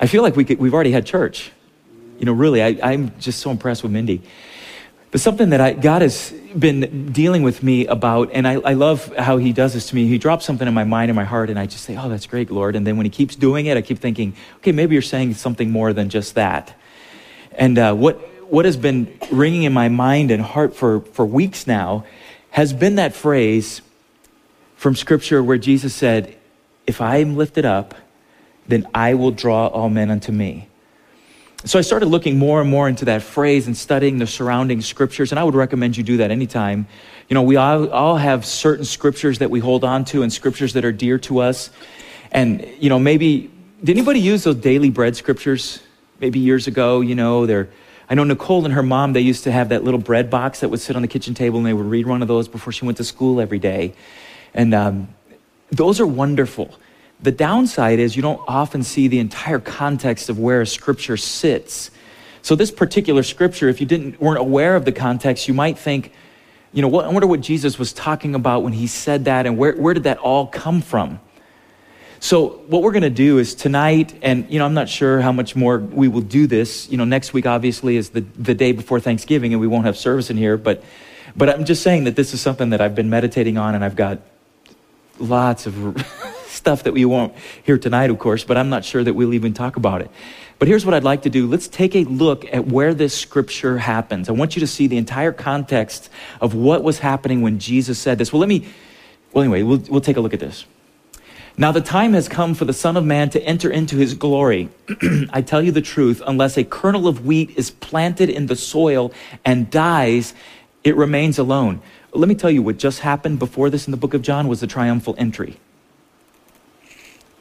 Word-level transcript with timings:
I 0.00 0.06
feel 0.06 0.22
like 0.22 0.34
we 0.34 0.44
could, 0.44 0.58
we've 0.58 0.72
already 0.72 0.92
had 0.92 1.04
church. 1.04 1.52
You 2.18 2.24
know, 2.24 2.32
really, 2.32 2.62
I, 2.62 2.78
I'm 2.82 3.18
just 3.20 3.40
so 3.40 3.50
impressed 3.50 3.82
with 3.82 3.92
Mindy. 3.92 4.22
But 5.10 5.20
something 5.20 5.50
that 5.50 5.60
I, 5.60 5.72
God 5.72 6.02
has 6.02 6.30
been 6.56 7.12
dealing 7.12 7.42
with 7.42 7.62
me 7.62 7.86
about, 7.86 8.30
and 8.32 8.46
I, 8.46 8.54
I 8.54 8.72
love 8.74 9.14
how 9.16 9.36
He 9.36 9.52
does 9.52 9.74
this 9.74 9.88
to 9.88 9.94
me. 9.94 10.06
He 10.06 10.18
drops 10.18 10.44
something 10.44 10.66
in 10.66 10.72
my 10.72 10.84
mind 10.84 11.10
and 11.10 11.16
my 11.16 11.24
heart, 11.24 11.50
and 11.50 11.58
I 11.58 11.66
just 11.66 11.84
say, 11.84 11.96
Oh, 11.96 12.08
that's 12.08 12.26
great, 12.26 12.50
Lord. 12.50 12.76
And 12.76 12.86
then 12.86 12.96
when 12.96 13.06
He 13.06 13.10
keeps 13.10 13.34
doing 13.34 13.66
it, 13.66 13.76
I 13.76 13.82
keep 13.82 13.98
thinking, 13.98 14.34
Okay, 14.56 14.72
maybe 14.72 14.94
you're 14.94 15.02
saying 15.02 15.34
something 15.34 15.70
more 15.70 15.92
than 15.92 16.08
just 16.08 16.36
that. 16.36 16.74
And 17.52 17.78
uh, 17.78 17.94
what, 17.94 18.16
what 18.50 18.64
has 18.64 18.76
been 18.76 19.18
ringing 19.30 19.64
in 19.64 19.72
my 19.72 19.88
mind 19.88 20.30
and 20.30 20.40
heart 20.40 20.76
for, 20.76 21.00
for 21.00 21.26
weeks 21.26 21.66
now 21.66 22.06
has 22.50 22.72
been 22.72 22.94
that 22.94 23.12
phrase 23.12 23.82
from 24.76 24.94
Scripture 24.94 25.42
where 25.42 25.58
Jesus 25.58 25.94
said, 25.94 26.36
If 26.86 27.00
I 27.00 27.16
am 27.16 27.36
lifted 27.36 27.64
up, 27.64 27.94
then 28.70 28.86
I 28.94 29.14
will 29.14 29.30
draw 29.30 29.66
all 29.66 29.88
men 29.88 30.10
unto 30.10 30.32
me. 30.32 30.68
So 31.64 31.78
I 31.78 31.82
started 31.82 32.06
looking 32.06 32.38
more 32.38 32.62
and 32.62 32.70
more 32.70 32.88
into 32.88 33.04
that 33.04 33.22
phrase 33.22 33.66
and 33.66 33.76
studying 33.76 34.16
the 34.16 34.26
surrounding 34.26 34.80
scriptures, 34.80 35.30
and 35.30 35.38
I 35.38 35.44
would 35.44 35.54
recommend 35.54 35.96
you 35.96 36.02
do 36.02 36.16
that 36.18 36.30
anytime. 36.30 36.86
You 37.28 37.34
know, 37.34 37.42
we 37.42 37.56
all, 37.56 37.90
all 37.90 38.16
have 38.16 38.46
certain 38.46 38.86
scriptures 38.86 39.40
that 39.40 39.50
we 39.50 39.60
hold 39.60 39.84
on 39.84 40.06
to 40.06 40.22
and 40.22 40.32
scriptures 40.32 40.72
that 40.72 40.86
are 40.86 40.92
dear 40.92 41.18
to 41.18 41.40
us. 41.40 41.68
And, 42.32 42.66
you 42.78 42.88
know, 42.88 42.98
maybe, 42.98 43.50
did 43.84 43.96
anybody 43.96 44.20
use 44.20 44.44
those 44.44 44.56
daily 44.56 44.88
bread 44.88 45.16
scriptures 45.16 45.80
maybe 46.18 46.38
years 46.38 46.66
ago? 46.66 47.02
You 47.02 47.14
know, 47.14 47.44
they're, 47.44 47.68
I 48.08 48.14
know 48.14 48.24
Nicole 48.24 48.64
and 48.64 48.72
her 48.72 48.82
mom, 48.82 49.12
they 49.12 49.20
used 49.20 49.44
to 49.44 49.52
have 49.52 49.68
that 49.68 49.84
little 49.84 50.00
bread 50.00 50.30
box 50.30 50.60
that 50.60 50.70
would 50.70 50.80
sit 50.80 50.96
on 50.96 51.02
the 51.02 51.08
kitchen 51.08 51.34
table, 51.34 51.58
and 51.58 51.66
they 51.66 51.74
would 51.74 51.86
read 51.86 52.06
one 52.06 52.22
of 52.22 52.28
those 52.28 52.48
before 52.48 52.72
she 52.72 52.86
went 52.86 52.96
to 52.96 53.04
school 53.04 53.38
every 53.38 53.58
day. 53.58 53.92
And 54.54 54.72
um, 54.72 55.08
those 55.70 56.00
are 56.00 56.06
wonderful. 56.06 56.74
The 57.22 57.32
downside 57.32 57.98
is 57.98 58.16
you 58.16 58.22
don't 58.22 58.40
often 58.48 58.82
see 58.82 59.08
the 59.08 59.18
entire 59.18 59.58
context 59.58 60.28
of 60.28 60.38
where 60.38 60.62
a 60.62 60.66
scripture 60.66 61.16
sits. 61.16 61.90
So 62.42 62.54
this 62.54 62.70
particular 62.70 63.22
scripture, 63.22 63.68
if 63.68 63.80
you 63.80 63.86
didn't 63.86 64.20
weren't 64.20 64.38
aware 64.38 64.74
of 64.74 64.84
the 64.84 64.92
context, 64.92 65.46
you 65.46 65.54
might 65.54 65.78
think, 65.78 66.12
you 66.72 66.80
know, 66.80 66.88
what, 66.88 67.04
I 67.04 67.08
wonder 67.08 67.26
what 67.26 67.42
Jesus 67.42 67.78
was 67.78 67.92
talking 67.92 68.34
about 68.34 68.62
when 68.62 68.72
he 68.72 68.86
said 68.86 69.26
that, 69.26 69.46
and 69.46 69.58
where, 69.58 69.74
where 69.74 69.92
did 69.92 70.04
that 70.04 70.18
all 70.18 70.46
come 70.46 70.80
from? 70.80 71.20
So 72.20 72.48
what 72.68 72.82
we're 72.82 72.92
going 72.92 73.02
to 73.02 73.10
do 73.10 73.38
is 73.38 73.54
tonight, 73.54 74.14
and 74.22 74.50
you 74.50 74.58
know, 74.58 74.66
I'm 74.66 74.74
not 74.74 74.88
sure 74.88 75.20
how 75.20 75.32
much 75.32 75.56
more 75.56 75.78
we 75.78 76.06
will 76.06 76.20
do 76.20 76.46
this. 76.46 76.90
You 76.90 76.98
know, 76.98 77.04
next 77.04 77.32
week 77.32 77.46
obviously 77.46 77.96
is 77.96 78.10
the, 78.10 78.20
the 78.20 78.54
day 78.54 78.72
before 78.72 79.00
Thanksgiving, 79.00 79.52
and 79.52 79.60
we 79.60 79.66
won't 79.66 79.86
have 79.86 79.96
service 79.96 80.30
in 80.30 80.36
here. 80.36 80.56
But 80.56 80.84
but 81.36 81.48
I'm 81.48 81.64
just 81.64 81.82
saying 81.82 82.04
that 82.04 82.16
this 82.16 82.34
is 82.34 82.40
something 82.40 82.70
that 82.70 82.80
I've 82.80 82.94
been 82.94 83.08
meditating 83.08 83.56
on, 83.56 83.74
and 83.74 83.84
I've 83.84 83.96
got 83.96 84.20
lots 85.18 85.66
of 85.66 85.74
stuff 86.50 86.82
that 86.84 86.92
we 86.92 87.04
won't 87.04 87.34
hear 87.64 87.78
tonight, 87.78 88.10
of 88.10 88.18
course, 88.18 88.44
but 88.44 88.56
I'm 88.56 88.68
not 88.68 88.84
sure 88.84 89.02
that 89.02 89.14
we'll 89.14 89.34
even 89.34 89.54
talk 89.54 89.76
about 89.76 90.02
it. 90.02 90.10
But 90.58 90.68
here's 90.68 90.84
what 90.84 90.94
I'd 90.94 91.04
like 91.04 91.22
to 91.22 91.30
do. 91.30 91.46
Let's 91.46 91.68
take 91.68 91.96
a 91.96 92.04
look 92.04 92.44
at 92.52 92.66
where 92.66 92.92
this 92.92 93.16
scripture 93.16 93.78
happens. 93.78 94.28
I 94.28 94.32
want 94.32 94.56
you 94.56 94.60
to 94.60 94.66
see 94.66 94.88
the 94.88 94.98
entire 94.98 95.32
context 95.32 96.10
of 96.40 96.54
what 96.54 96.82
was 96.82 96.98
happening 96.98 97.40
when 97.40 97.58
Jesus 97.58 97.98
said 97.98 98.18
this. 98.18 98.30
Well, 98.30 98.40
let 98.40 98.48
me, 98.48 98.68
well, 99.32 99.42
anyway, 99.42 99.62
we'll, 99.62 99.82
we'll 99.88 100.02
take 100.02 100.18
a 100.18 100.20
look 100.20 100.34
at 100.34 100.40
this. 100.40 100.66
Now, 101.56 101.72
the 101.72 101.80
time 101.80 102.12
has 102.12 102.28
come 102.28 102.54
for 102.54 102.66
the 102.66 102.72
Son 102.72 102.96
of 102.96 103.04
Man 103.04 103.30
to 103.30 103.42
enter 103.42 103.70
into 103.70 103.96
his 103.96 104.14
glory. 104.14 104.68
I 105.30 105.42
tell 105.42 105.62
you 105.62 105.72
the 105.72 105.80
truth, 105.80 106.22
unless 106.26 106.56
a 106.56 106.64
kernel 106.64 107.08
of 107.08 107.24
wheat 107.24 107.56
is 107.56 107.70
planted 107.70 108.28
in 108.28 108.46
the 108.46 108.56
soil 108.56 109.12
and 109.44 109.70
dies, 109.70 110.34
it 110.84 110.94
remains 110.96 111.38
alone. 111.38 111.80
Let 112.12 112.28
me 112.28 112.34
tell 112.34 112.50
you 112.50 112.62
what 112.62 112.76
just 112.76 113.00
happened 113.00 113.38
before 113.38 113.70
this 113.70 113.86
in 113.86 113.92
the 113.92 113.96
book 113.96 114.14
of 114.14 114.22
John 114.22 114.46
was 114.48 114.60
the 114.60 114.66
triumphal 114.66 115.14
entry 115.16 115.58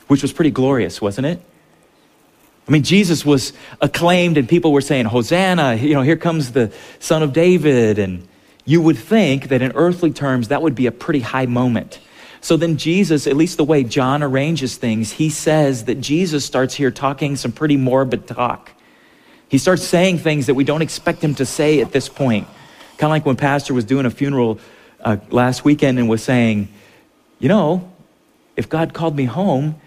which 0.10 0.24
was 0.24 0.34
pretty 0.34 0.50
glorious, 0.50 1.00
wasn't 1.00 1.28
it? 1.28 1.40
I 2.68 2.72
mean, 2.72 2.82
Jesus 2.82 3.24
was 3.24 3.54
acclaimed, 3.80 4.38
and 4.38 4.50
people 4.50 4.72
were 4.72 4.82
saying, 4.82 5.06
Hosanna, 5.06 5.76
you 5.76 5.94
know, 5.94 6.02
here 6.02 6.18
comes 6.18 6.52
the 6.52 6.74
Son 7.00 7.22
of 7.22 7.32
David. 7.32 8.00
And 8.00 8.28
you 8.66 8.82
would 8.82 8.98
think 8.98 9.50
that 9.50 9.62
in 9.62 9.72
earthly 9.74 10.12
terms, 10.12 10.48
that 10.48 10.64
would 10.64 10.74
be 10.74 10.88
a 10.88 10.92
pretty 10.92 11.20
high 11.20 11.46
moment. 11.46 12.00
So 12.42 12.58
then, 12.58 12.78
Jesus, 12.78 13.28
at 13.28 13.36
least 13.36 13.58
the 13.58 13.64
way 13.64 13.84
John 13.84 14.24
arranges 14.24 14.78
things, 14.78 15.12
he 15.12 15.30
says 15.30 15.86
that 15.86 16.02
Jesus 16.02 16.44
starts 16.44 16.74
here 16.74 16.90
talking 16.90 17.36
some 17.36 17.52
pretty 17.52 17.78
morbid 17.78 18.28
talk. 18.28 18.72
He 19.48 19.60
starts 19.60 19.84
saying 19.84 20.20
things 20.20 20.48
that 20.48 20.56
we 20.56 20.64
don't 20.64 20.82
expect 20.82 21.24
him 21.24 21.36
to 21.36 21.46
say 21.46 21.82
at 21.82 21.92
this 21.92 22.10
point. 22.10 22.48
Kind 22.98 23.10
of 23.10 23.12
like 23.12 23.28
when 23.28 23.36
Pastor 23.36 23.76
was 23.76 23.86
doing 23.86 24.08
a 24.08 24.12
funeral 24.12 24.60
uh, 25.02 25.18
last 25.30 25.64
weekend 25.64 26.00
and 26.00 26.10
was 26.10 26.24
saying, 26.24 26.68
You 27.38 27.50
know, 27.50 27.92
if 28.56 28.70
God 28.70 28.94
called 28.94 29.16
me 29.16 29.26
home, 29.26 29.80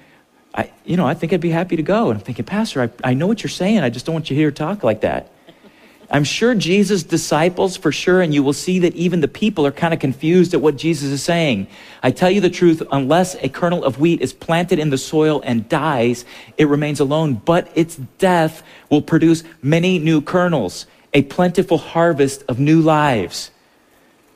I, 0.55 0.71
you 0.85 0.97
know, 0.97 1.07
I 1.07 1.15
think 1.15 1.33
I'd 1.33 1.41
be 1.41 1.51
happy 1.51 1.77
to 1.77 1.83
go. 1.83 2.11
And 2.11 2.19
I'm 2.19 2.25
thinking, 2.25 2.45
Pastor, 2.45 2.83
I, 2.83 3.11
I 3.11 3.15
know 3.15 3.27
what 3.27 3.43
you're 3.43 3.51
saying. 3.51 3.79
I 3.79 3.91
just 3.91 4.07
don't 4.07 4.15
want 4.15 4.31
you 4.31 4.51
to 4.51 4.53
talk 4.53 4.83
like 4.83 5.01
that. 5.01 5.31
I'm 6.11 6.25
sure 6.25 6.55
Jesus' 6.55 7.03
disciples, 7.03 7.79
for 7.79 7.91
sure, 7.91 8.21
and 8.21 8.35
you 8.35 8.43
will 8.43 8.53
see 8.53 8.81
that 8.81 8.95
even 8.95 9.21
the 9.21 9.29
people 9.29 9.65
are 9.65 9.73
kind 9.73 9.95
of 9.95 10.01
confused 10.01 10.53
at 10.53 10.61
what 10.61 10.77
Jesus 10.77 11.11
is 11.11 11.23
saying. 11.23 11.69
I 12.03 12.11
tell 12.11 12.31
you 12.31 12.43
the 12.43 12.51
truth, 12.51 12.83
unless 12.93 13.35
a 13.37 13.49
kernel 13.49 13.83
of 13.83 13.99
wheat 13.99 14.21
is 14.21 14.35
planted 14.35 14.79
in 14.79 14.91
the 14.91 14.99
soil 14.99 15.41
and 15.43 15.69
dies, 15.71 16.27
it 16.59 16.69
remains 16.69 17.01
alone, 17.01 17.35
but 17.35 17.71
its 17.75 17.97
death 18.19 18.63
will 18.91 19.01
produce 19.01 19.43
many 19.63 19.99
new 19.99 20.21
kernels, 20.21 20.87
a 21.15 21.23
plentiful 21.23 21.79
harvest 21.79 22.45
of 22.47 22.61
new 22.61 22.83
lives. 22.83 23.51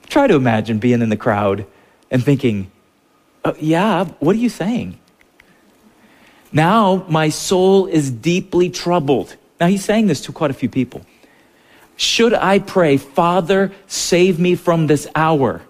Try 0.08 0.28
to 0.28 0.34
imagine 0.34 0.78
being 0.78 1.02
in 1.02 1.10
the 1.10 1.16
crowd 1.16 1.66
and 2.10 2.24
thinking, 2.24 2.70
oh, 3.44 3.54
yeah, 3.60 4.04
what 4.20 4.34
are 4.34 4.38
you 4.38 4.48
saying? 4.48 4.98
Now 6.52 7.04
my 7.08 7.28
soul 7.28 7.86
is 7.86 8.10
deeply 8.10 8.70
troubled. 8.70 9.36
Now 9.60 9.66
he's 9.66 9.84
saying 9.84 10.06
this 10.06 10.20
to 10.22 10.32
quite 10.32 10.50
a 10.50 10.54
few 10.54 10.68
people. 10.68 11.02
Should 11.96 12.34
I 12.34 12.58
pray, 12.58 12.98
Father, 12.98 13.72
save 13.86 14.38
me 14.38 14.54
from 14.54 14.86
this 14.86 15.06
hour? 15.14 15.62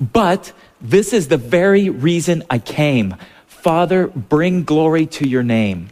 But 0.00 0.52
this 0.80 1.12
is 1.12 1.28
the 1.28 1.36
very 1.36 1.88
reason 1.88 2.42
I 2.50 2.58
came. 2.58 3.16
Father, 3.46 4.08
bring 4.08 4.64
glory 4.64 5.06
to 5.06 5.28
your 5.28 5.42
name. 5.42 5.90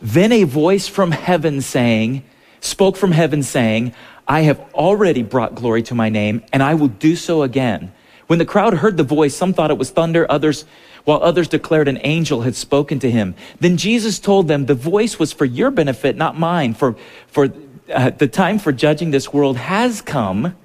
Then 0.00 0.32
a 0.32 0.44
voice 0.44 0.86
from 0.86 1.10
heaven 1.10 1.60
saying, 1.60 2.24
spoke 2.60 2.96
from 2.96 3.12
heaven 3.12 3.42
saying, 3.42 3.94
I 4.26 4.42
have 4.42 4.60
already 4.74 5.22
brought 5.22 5.54
glory 5.54 5.82
to 5.84 5.94
my 5.94 6.08
name, 6.08 6.42
and 6.52 6.62
I 6.62 6.74
will 6.74 6.88
do 6.88 7.14
so 7.16 7.42
again. 7.42 7.92
When 8.26 8.38
the 8.38 8.46
crowd 8.46 8.74
heard 8.74 8.96
the 8.96 9.02
voice, 9.02 9.36
some 9.36 9.52
thought 9.52 9.70
it 9.70 9.78
was 9.78 9.90
thunder, 9.90 10.30
others 10.30 10.64
while 11.04 11.22
others 11.22 11.48
declared 11.48 11.88
an 11.88 11.98
angel 12.02 12.42
had 12.42 12.54
spoken 12.54 12.98
to 13.00 13.10
him. 13.10 13.34
Then 13.60 13.76
Jesus 13.76 14.18
told 14.18 14.48
them, 14.48 14.66
The 14.66 14.74
voice 14.74 15.18
was 15.18 15.32
for 15.32 15.44
your 15.44 15.70
benefit, 15.70 16.16
not 16.16 16.38
mine. 16.38 16.74
For, 16.74 16.96
for 17.26 17.50
uh, 17.92 18.10
the 18.10 18.28
time 18.28 18.58
for 18.58 18.72
judging 18.72 19.10
this 19.10 19.32
world 19.32 19.56
has 19.56 20.00
come 20.00 20.56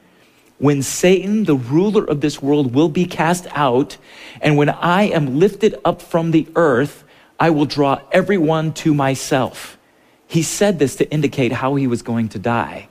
when 0.57 0.81
Satan, 0.81 1.45
the 1.45 1.55
ruler 1.55 2.03
of 2.03 2.21
this 2.21 2.41
world, 2.41 2.73
will 2.73 2.89
be 2.89 3.05
cast 3.05 3.47
out. 3.51 3.97
And 4.41 4.57
when 4.57 4.69
I 4.69 5.03
am 5.03 5.39
lifted 5.39 5.75
up 5.83 6.01
from 6.01 6.31
the 6.31 6.47
earth, 6.55 7.03
I 7.39 7.49
will 7.49 7.65
draw 7.65 8.01
everyone 8.11 8.73
to 8.73 8.93
myself. 8.93 9.77
He 10.27 10.43
said 10.43 10.77
this 10.77 10.97
to 10.97 11.09
indicate 11.09 11.53
how 11.53 11.75
he 11.75 11.87
was 11.87 12.01
going 12.01 12.29
to 12.29 12.39
die. 12.39 12.89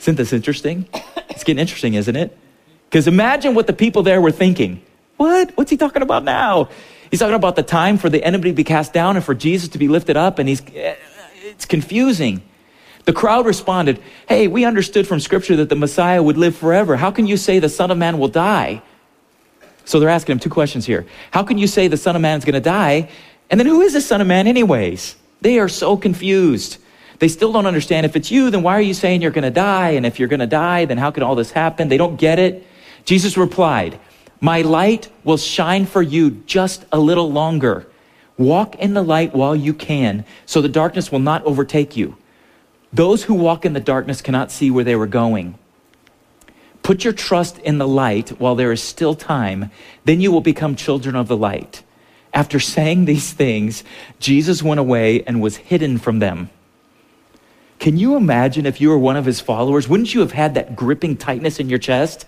Isn't 0.00 0.16
this 0.16 0.32
interesting? 0.32 0.88
It's 1.30 1.44
getting 1.44 1.60
interesting, 1.60 1.94
isn't 1.94 2.16
it? 2.16 2.36
Because 2.90 3.06
imagine 3.06 3.54
what 3.54 3.68
the 3.68 3.72
people 3.72 4.02
there 4.02 4.20
were 4.20 4.32
thinking. 4.32 4.82
What? 5.18 5.50
What's 5.56 5.70
he 5.70 5.76
talking 5.76 6.00
about 6.00 6.24
now? 6.24 6.70
He's 7.10 7.20
talking 7.20 7.34
about 7.34 7.56
the 7.56 7.62
time 7.62 7.98
for 7.98 8.08
the 8.08 8.24
enemy 8.24 8.50
to 8.50 8.54
be 8.54 8.64
cast 8.64 8.92
down 8.92 9.16
and 9.16 9.24
for 9.24 9.34
Jesus 9.34 9.68
to 9.70 9.78
be 9.78 9.88
lifted 9.88 10.16
up, 10.16 10.38
and 10.38 10.48
he's 10.48 10.62
eh, 10.74 10.94
it's 11.44 11.66
confusing. 11.66 12.40
The 13.04 13.12
crowd 13.12 13.46
responded, 13.46 14.00
Hey, 14.28 14.48
we 14.48 14.64
understood 14.64 15.06
from 15.06 15.18
Scripture 15.18 15.56
that 15.56 15.68
the 15.68 15.76
Messiah 15.76 16.22
would 16.22 16.36
live 16.36 16.56
forever. 16.56 16.96
How 16.96 17.10
can 17.10 17.26
you 17.26 17.36
say 17.36 17.58
the 17.58 17.68
Son 17.68 17.90
of 17.90 17.98
Man 17.98 18.18
will 18.18 18.28
die? 18.28 18.82
So 19.84 19.98
they're 19.98 20.10
asking 20.10 20.34
him 20.34 20.38
two 20.38 20.50
questions 20.50 20.84
here. 20.84 21.06
How 21.30 21.42
can 21.42 21.58
you 21.58 21.66
say 21.66 21.88
the 21.88 21.96
Son 21.96 22.14
of 22.14 22.22
Man 22.22 22.38
is 22.38 22.44
going 22.44 22.54
to 22.54 22.60
die? 22.60 23.08
And 23.50 23.58
then 23.58 23.66
who 23.66 23.80
is 23.80 23.94
the 23.94 24.02
Son 24.02 24.20
of 24.20 24.26
Man, 24.26 24.46
anyways? 24.46 25.16
They 25.40 25.58
are 25.58 25.68
so 25.68 25.96
confused. 25.96 26.78
They 27.18 27.28
still 27.28 27.52
don't 27.52 27.66
understand. 27.66 28.04
If 28.04 28.14
it's 28.14 28.30
you, 28.30 28.50
then 28.50 28.62
why 28.62 28.74
are 28.74 28.82
you 28.82 28.94
saying 28.94 29.22
you're 29.22 29.30
going 29.30 29.42
to 29.44 29.50
die? 29.50 29.90
And 29.90 30.04
if 30.04 30.18
you're 30.18 30.28
going 30.28 30.40
to 30.40 30.46
die, 30.46 30.84
then 30.84 30.98
how 30.98 31.10
can 31.10 31.22
all 31.22 31.34
this 31.34 31.50
happen? 31.50 31.88
They 31.88 31.96
don't 31.96 32.16
get 32.16 32.38
it. 32.38 32.66
Jesus 33.04 33.36
replied, 33.36 33.98
my 34.40 34.62
light 34.62 35.08
will 35.24 35.36
shine 35.36 35.86
for 35.86 36.02
you 36.02 36.30
just 36.46 36.84
a 36.92 36.98
little 36.98 37.30
longer. 37.30 37.86
Walk 38.36 38.76
in 38.76 38.94
the 38.94 39.02
light 39.02 39.34
while 39.34 39.56
you 39.56 39.74
can, 39.74 40.24
so 40.46 40.60
the 40.60 40.68
darkness 40.68 41.10
will 41.10 41.18
not 41.18 41.44
overtake 41.44 41.96
you. 41.96 42.16
Those 42.92 43.24
who 43.24 43.34
walk 43.34 43.64
in 43.64 43.72
the 43.72 43.80
darkness 43.80 44.22
cannot 44.22 44.52
see 44.52 44.70
where 44.70 44.84
they 44.84 44.96
were 44.96 45.06
going. 45.06 45.58
Put 46.82 47.04
your 47.04 47.12
trust 47.12 47.58
in 47.58 47.78
the 47.78 47.88
light 47.88 48.30
while 48.40 48.54
there 48.54 48.72
is 48.72 48.82
still 48.82 49.14
time, 49.14 49.70
then 50.04 50.20
you 50.20 50.32
will 50.32 50.40
become 50.40 50.76
children 50.76 51.16
of 51.16 51.28
the 51.28 51.36
light. 51.36 51.82
After 52.32 52.60
saying 52.60 53.04
these 53.04 53.32
things, 53.32 53.84
Jesus 54.20 54.62
went 54.62 54.80
away 54.80 55.22
and 55.24 55.42
was 55.42 55.56
hidden 55.56 55.98
from 55.98 56.20
them. 56.20 56.50
Can 57.78 57.96
you 57.96 58.16
imagine 58.16 58.66
if 58.66 58.80
you 58.80 58.88
were 58.88 58.98
one 58.98 59.16
of 59.16 59.24
his 59.24 59.40
followers? 59.40 59.88
Wouldn't 59.88 60.14
you 60.14 60.20
have 60.20 60.32
had 60.32 60.54
that 60.54 60.74
gripping 60.74 61.16
tightness 61.16 61.60
in 61.60 61.68
your 61.68 61.78
chest? 61.78 62.26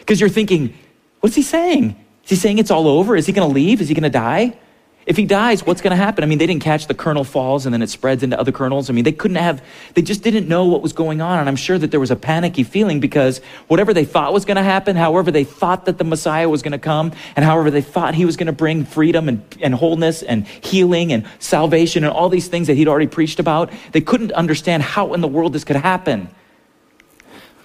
Because 0.00 0.20
you're 0.20 0.28
thinking, 0.28 0.74
What's 1.22 1.36
he 1.36 1.42
saying? 1.42 1.94
Is 2.24 2.30
he 2.30 2.36
saying 2.36 2.58
it's 2.58 2.72
all 2.72 2.88
over? 2.88 3.14
Is 3.14 3.26
he 3.26 3.32
going 3.32 3.48
to 3.48 3.54
leave? 3.54 3.80
Is 3.80 3.88
he 3.88 3.94
going 3.94 4.02
to 4.02 4.10
die? 4.10 4.58
If 5.06 5.16
he 5.16 5.24
dies, 5.24 5.64
what's 5.64 5.80
going 5.80 5.92
to 5.92 5.96
happen? 5.96 6.24
I 6.24 6.26
mean, 6.26 6.38
they 6.38 6.46
didn't 6.46 6.62
catch 6.62 6.88
the 6.88 6.94
kernel 6.94 7.22
falls 7.22 7.64
and 7.64 7.72
then 7.72 7.80
it 7.80 7.90
spreads 7.90 8.24
into 8.24 8.38
other 8.38 8.50
kernels. 8.50 8.90
I 8.90 8.92
mean, 8.92 9.04
they 9.04 9.12
couldn't 9.12 9.36
have, 9.36 9.64
they 9.94 10.02
just 10.02 10.22
didn't 10.22 10.48
know 10.48 10.64
what 10.64 10.82
was 10.82 10.92
going 10.92 11.20
on. 11.20 11.38
And 11.38 11.48
I'm 11.48 11.56
sure 11.56 11.78
that 11.78 11.92
there 11.92 12.00
was 12.00 12.10
a 12.10 12.16
panicky 12.16 12.64
feeling 12.64 12.98
because 12.98 13.40
whatever 13.68 13.94
they 13.94 14.04
thought 14.04 14.32
was 14.32 14.44
going 14.44 14.56
to 14.56 14.64
happen, 14.64 14.96
however 14.96 15.30
they 15.30 15.44
thought 15.44 15.84
that 15.84 15.98
the 15.98 16.04
Messiah 16.04 16.48
was 16.48 16.62
going 16.62 16.72
to 16.72 16.78
come, 16.78 17.12
and 17.36 17.44
however 17.44 17.70
they 17.70 17.82
thought 17.82 18.16
he 18.16 18.24
was 18.24 18.36
going 18.36 18.48
to 18.48 18.52
bring 18.52 18.84
freedom 18.84 19.28
and, 19.28 19.44
and 19.60 19.74
wholeness 19.74 20.22
and 20.22 20.44
healing 20.46 21.12
and 21.12 21.24
salvation 21.38 22.02
and 22.04 22.12
all 22.12 22.28
these 22.28 22.48
things 22.48 22.66
that 22.66 22.74
he'd 22.74 22.88
already 22.88 23.06
preached 23.06 23.38
about, 23.38 23.72
they 23.92 24.00
couldn't 24.00 24.32
understand 24.32 24.82
how 24.82 25.14
in 25.14 25.20
the 25.20 25.28
world 25.28 25.52
this 25.52 25.62
could 25.62 25.76
happen. 25.76 26.28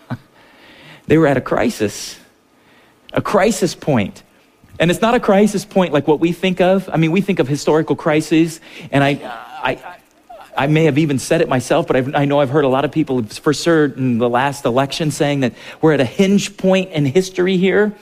they 1.08 1.18
were 1.18 1.28
at 1.28 1.38
a 1.38 1.42
crisis, 1.42 2.20
a 3.18 3.22
crisis 3.22 3.74
point. 3.74 4.24
And 4.80 4.92
it's 4.92 5.02
not 5.02 5.16
a 5.16 5.20
crisis 5.20 5.66
point 5.66 5.92
like 5.92 6.08
what 6.08 6.20
we 6.20 6.32
think 6.32 6.62
of. 6.62 6.88
I 6.88 6.98
mean, 6.98 7.12
we 7.12 7.20
think 7.20 7.40
of 7.40 7.48
historical 7.48 7.96
crises, 7.96 8.62
and 8.92 9.04
I, 9.04 9.20
I, 9.64 9.98
I 10.56 10.68
may 10.68 10.86
have 10.86 11.00
even 11.00 11.18
said 11.18 11.42
it 11.42 11.50
myself, 11.50 11.88
but 11.88 11.96
I've, 11.96 12.16
i 12.16 12.26
know 12.26 12.40
I've 12.40 12.52
heard 12.52 12.64
a 12.64 12.68
lot 12.68 12.86
of 12.86 12.92
people 12.92 13.24
for 13.24 13.54
certain 13.54 14.20
the 14.20 14.30
last 14.30 14.66
election 14.66 15.10
saying 15.10 15.40
that 15.40 15.54
we're 15.82 15.94
at 15.94 16.00
a 16.00 16.06
hinge 16.06 16.58
point 16.58 16.92
in 16.92 17.08
history 17.08 17.58
here. 17.58 17.96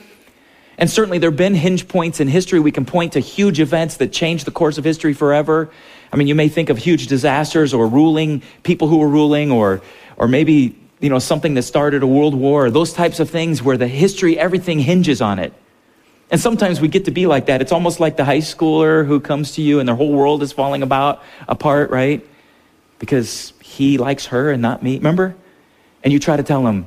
And 0.76 0.90
certainly 0.90 1.16
there 1.16 1.30
have 1.30 1.38
been 1.38 1.54
hinge 1.54 1.88
points 1.88 2.20
in 2.20 2.28
history. 2.28 2.60
We 2.60 2.70
can 2.70 2.84
point 2.84 3.14
to 3.14 3.20
huge 3.20 3.58
events 3.58 3.96
that 3.96 4.12
changed 4.12 4.46
the 4.46 4.50
course 4.50 4.76
of 4.76 4.84
history 4.84 5.14
forever. 5.14 5.70
I 6.12 6.16
mean, 6.16 6.26
you 6.26 6.34
may 6.34 6.50
think 6.50 6.68
of 6.68 6.76
huge 6.76 7.06
disasters 7.06 7.72
or 7.72 7.88
ruling, 7.88 8.42
people 8.62 8.86
who 8.88 8.98
were 8.98 9.08
ruling, 9.08 9.50
or, 9.50 9.80
or 10.18 10.28
maybe, 10.28 10.76
you 11.00 11.10
know, 11.10 11.18
something 11.18 11.54
that 11.54 11.62
started 11.62 12.02
a 12.02 12.06
world 12.06 12.34
war, 12.34 12.70
those 12.70 12.92
types 12.92 13.20
of 13.20 13.28
things 13.28 13.62
where 13.62 13.76
the 13.76 13.88
history, 13.88 14.38
everything 14.38 14.78
hinges 14.78 15.20
on 15.20 15.38
it. 15.38 15.52
And 16.30 16.40
sometimes 16.40 16.80
we 16.80 16.88
get 16.88 17.04
to 17.04 17.10
be 17.10 17.26
like 17.26 17.46
that. 17.46 17.60
It's 17.60 17.72
almost 17.72 18.00
like 18.00 18.16
the 18.16 18.24
high 18.24 18.38
schooler 18.38 19.06
who 19.06 19.20
comes 19.20 19.52
to 19.52 19.62
you 19.62 19.78
and 19.78 19.88
their 19.88 19.94
whole 19.94 20.12
world 20.12 20.42
is 20.42 20.52
falling 20.52 20.82
about 20.82 21.22
apart, 21.46 21.90
right? 21.90 22.26
Because 22.98 23.52
he 23.60 23.98
likes 23.98 24.26
her 24.26 24.50
and 24.50 24.60
not 24.60 24.82
me. 24.82 24.96
Remember? 24.96 25.36
And 26.02 26.12
you 26.12 26.18
try 26.18 26.36
to 26.36 26.42
tell 26.42 26.66
him, 26.66 26.86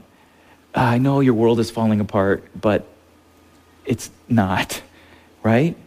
ah, 0.76 0.90
I 0.90 0.98
know 0.98 1.20
your 1.20 1.36
world 1.36 1.60
is 1.60 1.72
falling 1.72 2.00
apart, 2.00 2.44
but 2.60 2.86
it's 3.86 4.10
not, 4.28 4.82
right? 5.44 5.78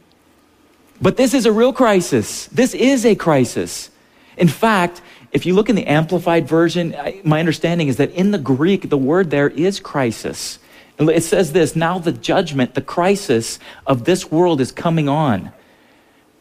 But 1.01 1.17
this 1.17 1.35
is 1.35 1.45
a 1.45 1.53
real 1.53 1.73
crisis. 1.73 2.47
This 2.47 2.73
is 2.75 3.05
a 3.05 3.17
crisis. 3.17 3.91
In 4.37 4.49
fact, 4.49 5.03
if 5.33 5.47
you 5.47 5.55
look 5.55 5.71
in 5.71 5.77
the 5.77 5.87
amplified 5.87 6.47
version, 6.47 6.95
my 7.25 7.41
understanding 7.41 7.89
is 7.89 7.97
that 7.97 8.11
in 8.13 8.31
the 8.31 8.39
Greek, 8.39 8.91
the 8.91 8.99
word 8.99 9.31
there 9.31 9.49
is 9.49 9.81
crisis. 9.81 10.59
It 10.99 11.23
says 11.25 11.53
this 11.53 11.75
now 11.75 11.99
the 11.99 12.13
judgment, 12.13 12.75
the 12.75 12.83
crisis 12.83 13.59
of 13.87 14.05
this 14.05 14.31
world 14.31 14.61
is 14.61 14.71
coming 14.71 15.09
on. 15.09 15.53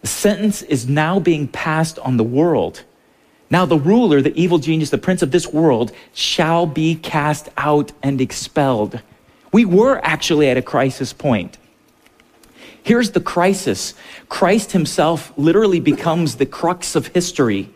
The 0.02 0.08
sentence 0.08 0.62
is 0.62 0.88
now 0.88 1.20
being 1.20 1.48
passed 1.48 2.00
on 2.00 2.18
the 2.18 2.24
world. 2.24 2.84
Now 3.50 3.66
the 3.66 3.78
ruler, 3.78 4.22
the 4.22 4.38
evil 4.40 4.60
genius, 4.60 4.90
the 4.90 4.98
prince 4.98 5.22
of 5.22 5.32
this 5.32 5.48
world 5.48 5.92
shall 6.14 6.66
be 6.66 6.96
cast 6.96 7.50
out 7.58 7.92
and 8.04 8.20
expelled. 8.20 9.02
We 9.54 9.66
were 9.66 10.00
actually 10.04 10.50
at 10.50 10.58
a 10.58 10.62
crisis 10.62 11.14
point. 11.14 11.58
Here's 12.84 13.12
the 13.12 13.22
crisis 13.22 13.94
Christ 14.28 14.72
himself 14.74 15.32
literally 15.38 15.80
becomes 15.80 16.36
the 16.36 16.46
crux 16.46 16.96
of 16.96 17.08
history. 17.08 17.70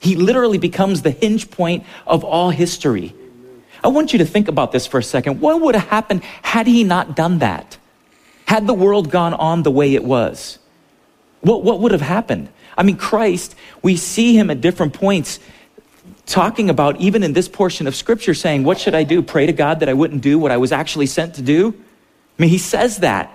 He 0.00 0.16
literally 0.16 0.58
becomes 0.58 1.02
the 1.02 1.10
hinge 1.10 1.50
point 1.50 1.84
of 2.06 2.24
all 2.24 2.50
history. 2.50 3.14
I 3.84 3.88
want 3.88 4.12
you 4.12 4.18
to 4.18 4.24
think 4.24 4.48
about 4.48 4.72
this 4.72 4.86
for 4.86 4.98
a 4.98 5.02
second. 5.02 5.40
What 5.40 5.60
would 5.60 5.74
have 5.74 5.88
happened 5.88 6.24
had 6.42 6.66
he 6.66 6.84
not 6.84 7.14
done 7.14 7.38
that? 7.38 7.78
Had 8.46 8.66
the 8.66 8.74
world 8.74 9.10
gone 9.10 9.34
on 9.34 9.62
the 9.62 9.70
way 9.70 9.94
it 9.94 10.02
was? 10.02 10.58
What, 11.42 11.62
what 11.62 11.80
would 11.80 11.92
have 11.92 12.00
happened? 12.00 12.48
I 12.76 12.82
mean, 12.82 12.96
Christ, 12.96 13.54
we 13.82 13.96
see 13.96 14.36
him 14.36 14.50
at 14.50 14.60
different 14.60 14.94
points 14.94 15.38
talking 16.26 16.70
about, 16.70 17.00
even 17.00 17.22
in 17.22 17.32
this 17.32 17.48
portion 17.48 17.86
of 17.86 17.94
scripture, 17.94 18.34
saying, 18.34 18.64
What 18.64 18.78
should 18.78 18.94
I 18.94 19.04
do? 19.04 19.22
Pray 19.22 19.46
to 19.46 19.52
God 19.52 19.80
that 19.80 19.88
I 19.88 19.94
wouldn't 19.94 20.22
do 20.22 20.38
what 20.38 20.50
I 20.50 20.56
was 20.56 20.72
actually 20.72 21.06
sent 21.06 21.34
to 21.34 21.42
do? 21.42 21.68
I 21.68 22.42
mean, 22.42 22.50
he 22.50 22.58
says 22.58 22.98
that. 22.98 23.30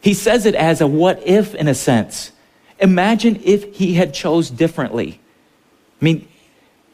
He 0.00 0.14
says 0.14 0.46
it 0.46 0.54
as 0.54 0.80
a 0.80 0.86
what 0.86 1.26
if 1.26 1.54
in 1.54 1.68
a 1.68 1.74
sense. 1.74 2.32
Imagine 2.78 3.40
if 3.44 3.76
he 3.76 3.94
had 3.94 4.14
chose 4.14 4.50
differently. 4.50 5.19
I 6.00 6.04
mean, 6.04 6.28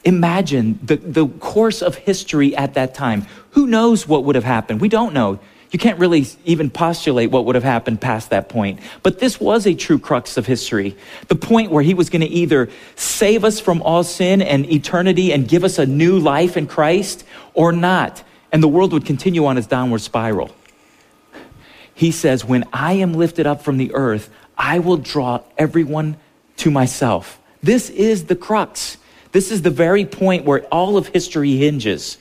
imagine 0.05 0.79
the, 0.83 0.97
the 0.97 1.27
course 1.27 1.83
of 1.83 1.95
history 1.95 2.57
at 2.57 2.75
that 2.75 2.95
time. 2.95 3.27
Who 3.51 3.67
knows 3.67 4.09
what 4.09 4.25
would 4.25 4.35
have 4.35 4.45
happened? 4.45 4.81
We 4.81 4.89
don't 4.89 5.15
know. 5.15 5.39
You 5.71 5.79
can't 5.79 5.99
really 5.99 6.27
even 6.45 6.71
postulate 6.71 7.31
what 7.31 7.45
would 7.45 7.55
have 7.55 7.65
happened 7.65 8.01
past 8.01 8.31
that 8.31 8.49
point. 8.49 8.81
But 9.03 9.19
this 9.19 9.41
was 9.41 9.67
a 9.67 9.75
true 9.75 9.99
crux 9.99 10.37
of 10.37 10.47
history. 10.47 10.97
The 11.29 11.35
point 11.35 11.71
where 11.71 11.83
he 11.83 11.93
was 11.93 12.09
going 12.09 12.21
to 12.23 12.29
either 12.29 12.71
save 12.95 13.45
us 13.45 13.61
from 13.61 13.83
all 13.83 14.05
sin 14.05 14.43
and 14.43 14.71
eternity 14.73 15.33
and 15.33 15.49
give 15.49 15.65
us 15.65 15.79
a 15.79 15.87
new 15.87 16.19
life 16.19 16.57
in 16.57 16.67
Christ 16.67 17.25
or 17.53 17.73
not. 17.73 18.23
And 18.53 18.63
the 18.63 18.69
world 18.69 18.93
would 18.93 19.05
continue 19.05 19.45
on 19.47 19.59
its 19.59 19.67
downward 19.67 20.01
spiral. 20.01 20.55
He 21.95 22.11
says, 22.13 22.45
When 22.45 22.65
I 22.73 22.95
am 22.95 23.15
lifted 23.15 23.47
up 23.47 23.63
from 23.63 23.77
the 23.77 23.93
earth, 23.93 24.31
I 24.57 24.79
will 24.79 24.99
draw 24.99 25.41
everyone 25.59 26.17
to 26.59 26.71
myself. 26.71 27.41
This 27.67 27.91
is 27.91 28.27
the 28.27 28.37
crux. 28.37 28.97
This 29.33 29.51
is 29.51 29.63
the 29.63 29.71
very 29.71 30.05
point 30.05 30.45
where 30.45 30.63
all 30.67 30.97
of 30.97 31.09
history 31.09 31.57
hinges. 31.57 32.17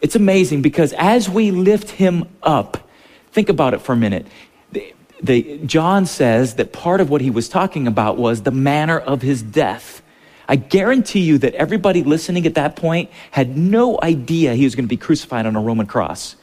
It's 0.00 0.14
amazing 0.14 0.62
because 0.62 0.92
as 0.92 1.28
we 1.28 1.50
lift 1.50 1.90
him 1.90 2.28
up, 2.44 2.88
think 3.32 3.48
about 3.48 3.74
it 3.74 3.80
for 3.80 3.92
a 3.92 3.96
minute. 3.96 4.28
The, 4.70 4.94
the, 5.20 5.58
John 5.66 6.06
says 6.06 6.54
that 6.54 6.72
part 6.72 7.00
of 7.00 7.10
what 7.10 7.20
he 7.20 7.28
was 7.28 7.48
talking 7.48 7.88
about 7.88 8.18
was 8.18 8.42
the 8.42 8.52
manner 8.52 9.00
of 9.00 9.20
his 9.20 9.42
death. 9.42 10.00
I 10.46 10.54
guarantee 10.54 11.22
you 11.22 11.38
that 11.38 11.54
everybody 11.54 12.04
listening 12.04 12.46
at 12.46 12.54
that 12.54 12.76
point 12.76 13.10
had 13.32 13.58
no 13.58 13.98
idea 14.00 14.54
he 14.54 14.62
was 14.62 14.76
going 14.76 14.84
to 14.84 14.88
be 14.88 14.96
crucified 14.96 15.44
on 15.44 15.56
a 15.56 15.60
Roman 15.60 15.86
cross. 15.86 16.36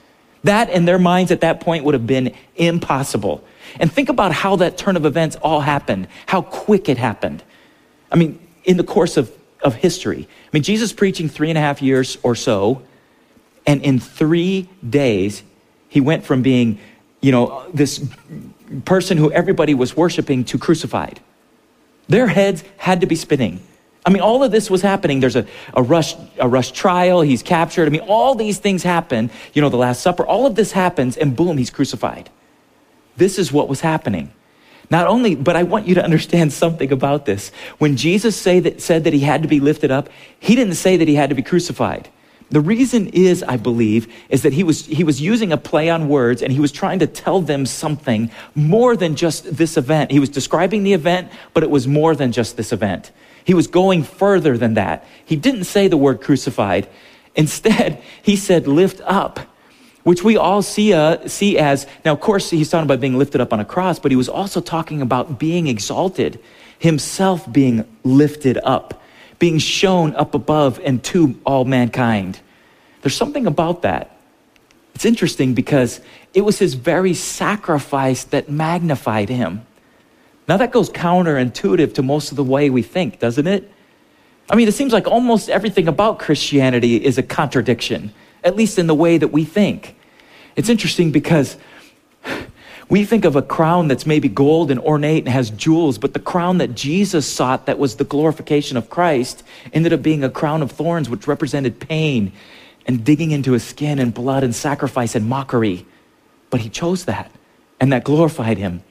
That 0.44 0.70
in 0.70 0.84
their 0.84 1.00
minds 1.00 1.32
at 1.32 1.40
that 1.40 1.62
point 1.62 1.86
would 1.86 1.94
have 1.94 2.08
been 2.08 2.36
impossible. 2.58 3.46
And 3.80 3.90
think 3.90 4.10
about 4.10 4.34
how 4.34 4.58
that 4.58 4.78
turn 4.78 4.98
of 4.98 5.06
events 5.06 5.38
all 5.38 5.62
happened, 5.62 6.10
how 6.26 6.42
quick 6.42 6.90
it 6.90 6.98
happened. 6.98 7.44
I 8.12 8.16
mean, 8.16 8.40
in 8.64 8.78
the 8.78 8.84
course 8.84 9.18
of 9.18 9.32
of 9.62 9.76
history. 9.76 10.28
I 10.30 10.50
mean, 10.54 10.64
Jesus 10.64 10.94
preaching 10.94 11.30
three 11.30 11.50
and 11.50 11.58
a 11.58 11.62
half 11.62 11.82
years 11.82 12.18
or 12.24 12.36
so, 12.36 12.82
and 13.66 13.82
in 13.82 14.00
three 14.00 14.70
days, 14.88 15.44
he 15.90 16.02
went 16.02 16.26
from 16.26 16.42
being, 16.42 16.80
you 17.22 17.32
know, 17.32 17.70
this 17.74 18.06
person 18.86 19.18
who 19.18 19.32
everybody 19.32 19.74
was 19.74 19.98
worshiping 19.98 20.44
to 20.46 20.58
crucified. 20.58 21.20
Their 22.08 22.28
heads 22.28 22.64
had 22.78 23.02
to 23.02 23.08
be 23.08 23.16
spinning. 23.16 23.62
I 24.06 24.12
mean, 24.12 24.22
all 24.22 24.44
of 24.44 24.52
this 24.52 24.70
was 24.70 24.82
happening. 24.82 25.20
There's 25.20 25.36
a, 25.36 25.46
a 25.74 25.84
rush, 25.84 26.16
a 26.40 26.48
rush 26.48 26.72
trial. 26.72 27.22
He's 27.22 27.44
captured. 27.44 27.88
I 27.88 27.92
mean, 27.92 28.02
all 28.02 28.34
these 28.34 28.58
things 28.58 28.82
happen. 28.82 29.30
You 29.54 29.62
know, 29.62 29.70
the 29.70 29.78
Last 29.78 30.02
Supper. 30.02 30.26
All 30.26 30.46
of 30.46 30.56
this 30.56 30.72
happens, 30.72 31.18
and 31.18 31.36
boom, 31.36 31.58
he's 31.58 31.70
crucified. 31.70 32.30
This 33.18 33.38
is 33.38 33.52
what 33.52 33.68
was 33.68 33.82
happening. 33.82 34.32
Not 34.90 35.08
only, 35.08 35.36
but 35.36 35.56
I 35.56 35.64
want 35.64 35.88
you 35.88 35.96
to 35.96 36.04
understand 36.04 36.52
something 36.52 36.92
about 36.92 37.26
this. 37.26 37.52
When 37.78 37.96
Jesus 37.96 38.36
say 38.36 38.60
that, 38.62 38.82
said 38.82 39.04
that 39.04 39.14
he 39.14 39.20
had 39.20 39.44
to 39.44 39.48
be 39.48 39.60
lifted 39.60 39.92
up, 39.92 40.10
he 40.40 40.56
didn't 40.56 40.76
say 40.76 40.98
that 40.98 41.08
he 41.08 41.16
had 41.16 41.30
to 41.30 41.36
be 41.36 41.44
crucified. 41.44 42.10
The 42.52 42.62
reason 42.62 43.10
is, 43.10 43.44
I 43.44 43.58
believe, 43.58 44.12
is 44.30 44.42
that 44.42 44.54
he 44.54 44.64
was, 44.64 44.88
he 44.88 45.04
was 45.04 45.22
using 45.22 45.52
a 45.52 45.58
play 45.58 45.90
on 45.90 46.10
words 46.10 46.42
and 46.42 46.52
he 46.52 46.60
was 46.60 46.72
trying 46.72 47.00
to 47.00 47.08
tell 47.08 47.42
them 47.42 47.68
something 47.68 48.32
more 48.56 48.96
than 48.96 49.16
just 49.16 49.56
this 49.56 49.78
event. 49.78 50.10
He 50.10 50.20
was 50.20 50.30
describing 50.30 50.84
the 50.84 50.94
event, 50.94 51.32
but 51.54 51.62
it 51.62 51.70
was 51.70 51.88
more 51.88 52.16
than 52.16 52.32
just 52.32 52.58
this 52.58 52.74
event. 52.74 53.12
He 53.44 53.54
was 53.54 53.68
going 53.68 54.02
further 54.02 54.58
than 54.58 54.74
that. 54.74 55.06
He 55.24 55.36
didn't 55.36 55.66
say 55.66 55.88
the 55.88 55.98
word 55.98 56.22
crucified. 56.22 56.90
Instead, 57.36 58.02
he 58.24 58.36
said, 58.36 58.68
lift 58.68 59.00
up 59.06 59.40
which 60.04 60.24
we 60.24 60.38
all 60.38 60.62
see, 60.62 60.94
uh, 60.94 61.28
see 61.28 61.58
as, 61.58 61.86
now, 62.06 62.14
of 62.14 62.20
course, 62.20 62.50
he's 62.50 62.70
talking 62.70 62.86
about 62.86 63.00
being 63.00 63.18
lifted 63.18 63.42
up 63.42 63.52
on 63.52 63.60
a 63.60 63.66
cross, 63.66 64.00
but 64.00 64.12
he 64.12 64.16
was 64.16 64.30
also 64.30 64.62
talking 64.62 65.02
about 65.02 65.40
being 65.40 65.68
exalted, 65.68 66.40
himself 66.78 67.52
being 67.52 67.86
lifted 68.04 68.58
up, 68.64 69.02
being 69.40 69.58
shown 69.58 70.16
up 70.16 70.34
above 70.34 70.80
and 70.84 71.04
to 71.04 71.40
all 71.46 71.66
mankind. 71.66 72.40
There's 73.02 73.16
something 73.16 73.46
about 73.46 73.82
that. 73.82 74.18
It's 74.96 75.06
interesting 75.06 75.54
because 75.54 76.02
it 76.34 76.42
was 76.42 76.60
his 76.60 76.74
very 76.74 77.14
sacrifice 77.14 78.26
that 78.26 78.50
magnified 78.50 79.30
him. 79.30 79.66
Now, 80.48 80.58
that 80.58 80.72
goes 80.72 80.90
counterintuitive 80.90 81.94
to 81.96 82.04
most 82.04 82.32
of 82.32 82.38
the 82.38 82.44
way 82.44 82.70
we 82.70 82.82
think, 82.82 83.20
doesn't 83.20 83.48
it? 83.48 83.72
I 84.50 84.56
mean, 84.56 84.68
it 84.68 84.74
seems 84.74 84.92
like 84.92 85.08
almost 85.08 85.48
everything 85.50 85.88
about 85.88 86.20
Christianity 86.20 87.04
is 87.04 87.18
a 87.18 87.24
contradiction 87.24 88.14
at 88.44 88.56
least 88.56 88.80
in 88.80 88.88
the 88.88 88.96
way 88.96 89.18
that 89.18 89.30
we 89.30 89.46
think. 89.46 89.96
It's 90.56 90.70
interesting 90.70 91.12
because 91.12 91.58
we 92.90 93.06
think 93.06 93.24
of 93.24 93.36
a 93.36 93.42
crown 93.42 93.88
that's 93.88 94.06
maybe 94.06 94.28
gold 94.28 94.72
and 94.72 94.80
ornate 94.80 95.26
and 95.26 95.34
has 95.34 95.52
jewels, 95.52 95.98
but 95.98 96.14
the 96.14 96.20
crown 96.20 96.58
that 96.58 96.74
Jesus 96.74 97.32
sought, 97.32 97.68
that 97.68 97.78
was 97.78 97.96
the 97.96 98.04
glorification 98.04 98.78
of 98.78 98.90
Christ, 98.90 99.44
ended 99.72 99.94
up 99.94 100.02
being 100.02 100.24
a 100.24 100.30
crown 100.30 100.62
of 100.62 100.72
thorns, 100.72 101.10
which 101.10 101.28
represented 101.28 101.80
pain 101.80 102.32
and 102.88 103.06
digging 103.06 103.30
into 103.30 103.52
his 103.52 103.64
skin 103.64 104.00
and 104.00 104.14
blood 104.14 104.44
and 104.44 104.56
sacrifice 104.56 105.14
and 105.14 105.30
mockery. 105.30 105.86
But 106.50 106.62
he 106.62 106.70
chose 106.70 107.06
that, 107.06 107.32
and 107.80 107.94
that 107.94 108.04
glorified 108.04 108.58
him. 108.58 108.82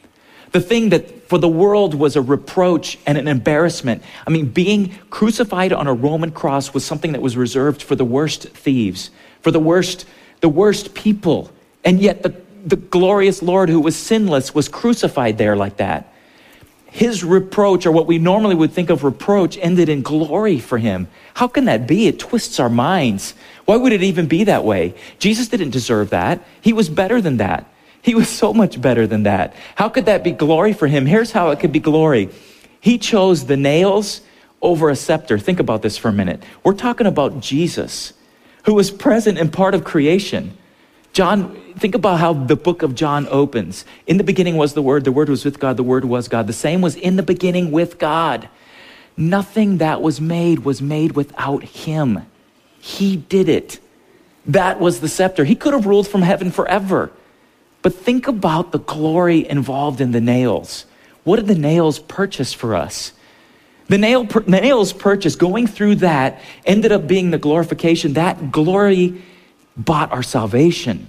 The 0.52 0.61
thing 0.61 0.90
that 0.90 1.28
for 1.28 1.38
the 1.38 1.49
world 1.49 1.95
was 1.95 2.17
a 2.17 2.23
reproach 2.23 2.99
and 3.05 3.19
an 3.19 3.28
embarrassment. 3.28 4.02
I 4.26 4.31
mean, 4.31 4.47
being 4.47 4.95
crucified 5.11 5.73
on 5.73 5.87
a 5.87 5.93
Roman 5.93 6.31
cross 6.31 6.73
was 6.73 6.85
something 6.85 7.12
that 7.12 7.21
was 7.21 7.37
reserved 7.37 7.83
for 7.83 7.97
the 7.97 8.05
worst 8.05 8.49
thieves, 8.50 9.11
for 9.42 9.50
the 9.50 9.61
worst, 9.61 10.07
the 10.40 10.49
worst 10.49 10.95
people. 10.95 11.50
And 11.85 12.00
yet 12.00 12.23
the, 12.23 12.35
the 12.64 12.76
glorious 12.76 13.42
Lord 13.42 13.68
who 13.68 13.80
was 13.80 13.97
sinless 13.97 14.54
was 14.54 14.68
crucified 14.68 15.38
there 15.38 15.57
like 15.57 15.78
that. 15.78 16.12
His 16.90 17.23
reproach, 17.23 17.85
or 17.85 17.92
what 17.92 18.07
we 18.07 18.18
normally 18.18 18.54
would 18.54 18.73
think 18.73 18.88
of 18.88 19.04
reproach, 19.04 19.59
ended 19.59 19.88
in 19.88 20.02
glory 20.02 20.59
for 20.59 20.78
him. 20.78 21.09
How 21.35 21.47
can 21.47 21.66
that 21.66 21.87
be? 21.87 22.07
It 22.07 22.18
twists 22.18 22.59
our 22.59 22.71
minds. 22.71 23.35
Why 23.66 23.76
would 23.76 23.92
it 23.92 24.02
even 24.02 24.26
be 24.26 24.45
that 24.45 24.64
way? 24.64 24.95
Jesus 25.18 25.49
didn't 25.49 25.71
deserve 25.71 26.11
that. 26.11 26.42
He 26.62 26.73
was 26.73 26.88
better 26.88 27.21
than 27.21 27.37
that. 27.37 27.71
He 28.00 28.14
was 28.14 28.28
so 28.28 28.54
much 28.54 28.80
better 28.80 29.07
than 29.07 29.25
that. 29.25 29.54
How 29.75 29.90
could 29.90 30.07
that 30.07 30.25
be 30.25 30.30
glory 30.30 30.73
for 30.73 30.87
him? 30.87 31.04
Here's 31.04 31.30
how 31.30 31.50
it 31.50 31.61
could 31.61 31.73
be 31.73 31.80
glory. 31.80 32.30
He 32.80 32.97
chose 32.97 33.45
the 33.45 33.57
nails 33.57 34.23
over 34.62 34.88
a 34.88 34.97
scepter. 34.97 35.38
Think 35.38 35.61
about 35.61 35.83
this 35.83 35.99
for 35.99 36.09
a 36.09 36.12
minute. 36.12 36.42
We're 36.64 36.73
talking 36.73 37.07
about 37.07 37.40
Jesus, 37.40 38.14
who 38.69 38.75
was 38.75 38.91
present 38.91 39.39
and 39.39 39.51
part 39.51 39.75
of 39.75 39.83
creation. 39.83 40.55
John, 41.15 41.59
think 41.79 41.95
about 41.95 42.21
how 42.21 42.35
the 42.35 42.55
book 42.55 42.83
of 42.83 42.95
John 42.95 43.27
opens. 43.31 43.87
In 44.07 44.19
the 44.19 44.25
beginning 44.25 44.59
was 44.59 44.75
the 44.75 44.83
Word, 44.83 45.05
the 45.05 45.11
Word 45.11 45.31
was 45.31 45.43
with 45.43 45.59
God, 45.59 45.79
the 45.79 45.83
Word 45.83 46.05
was 46.05 46.29
God. 46.29 46.47
The 46.47 46.53
same 46.53 46.83
was 46.83 46.95
in 46.95 47.17
the 47.17 47.23
beginning 47.23 47.71
with 47.71 47.99
God. 47.99 48.47
Nothing 49.17 49.79
that 49.79 50.03
was 50.03 50.21
made 50.21 50.67
was 50.67 50.83
made 50.83 51.13
without 51.13 51.65
Him. 51.65 52.27
He 52.79 53.17
did 53.17 53.49
it. 53.49 53.81
That 54.45 54.79
was 54.79 55.01
the 55.01 55.09
scepter. 55.09 55.47
He 55.47 55.55
could 55.55 55.73
have 55.73 55.87
ruled 55.87 56.07
from 56.07 56.21
heaven 56.21 56.51
forever. 56.51 57.11
But 57.81 57.95
think 57.95 58.29
about 58.29 58.73
the 58.73 58.81
glory 58.81 59.49
involved 59.49 60.03
in 60.03 60.13
the 60.13 60.21
nails. 60.21 60.85
What 61.25 61.37
did 61.37 61.47
the 61.47 61.55
nails 61.55 62.01
purchase 62.01 62.53
for 62.53 62.75
us? 62.75 63.15
The, 63.88 63.99
nail, 63.99 64.25
the 64.25 64.61
nails 64.61 64.92
purchase, 64.92 65.35
going 65.35 65.66
through 65.66 65.97
that, 65.97 66.40
ended 66.66 66.92
up 66.92 67.07
being 67.07 67.30
the 67.30 67.38
glorification. 67.38 68.12
That 68.14 68.52
glory 68.52 69.23
bought 69.76 70.12
our 70.12 70.23
salvation. 70.23 71.09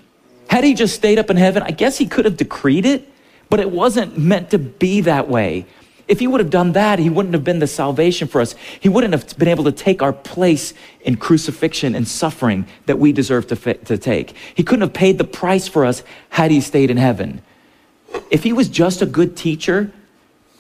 Had 0.50 0.64
he 0.64 0.74
just 0.74 0.96
stayed 0.96 1.20
up 1.20 1.30
in 1.30 1.38
heaven, 1.38 1.62
I 1.62 1.72
guess 1.72 1.98
he 1.98 2.06
could 2.06 2.26
have 2.26 2.38
decreed 2.38 2.86
it, 2.86 3.08
but 3.50 3.60
it 3.60 3.70
wasn't 3.70 4.18
meant 4.18 4.52
to 4.52 4.58
be 4.60 5.02
that 5.02 5.28
way. 5.28 5.66
If 6.08 6.20
he 6.20 6.26
would 6.26 6.40
have 6.40 6.50
done 6.50 6.72
that, 6.72 6.98
he 6.98 7.10
wouldn't 7.10 7.36
have 7.36 7.44
been 7.44 7.60
the 7.60 7.68
salvation 7.68 8.28
for 8.28 8.42
us. 8.42 8.56
He 8.80 8.90
wouldn't 8.90 9.14
have 9.14 9.38
been 9.38 9.48
able 9.48 9.66
to 9.66 9.72
take 9.72 10.02
our 10.02 10.12
place 10.12 10.74
in 11.02 11.18
crucifixion 11.18 11.94
and 11.94 12.08
suffering 12.08 12.66
that 12.88 12.98
we 12.98 13.12
deserve 13.12 13.46
to, 13.48 13.56
to 13.76 13.98
take. 13.98 14.34
He 14.56 14.64
couldn't 14.64 14.82
have 14.82 14.94
paid 14.94 15.20
the 15.20 15.24
price 15.24 15.68
for 15.68 15.86
us 15.86 16.02
had 16.30 16.50
he 16.50 16.62
stayed 16.62 16.90
in 16.90 16.98
heaven. 16.98 17.42
If 18.32 18.44
he 18.44 18.54
was 18.54 18.70
just 18.70 19.04
a 19.04 19.06
good 19.06 19.38
teacher, 19.38 19.92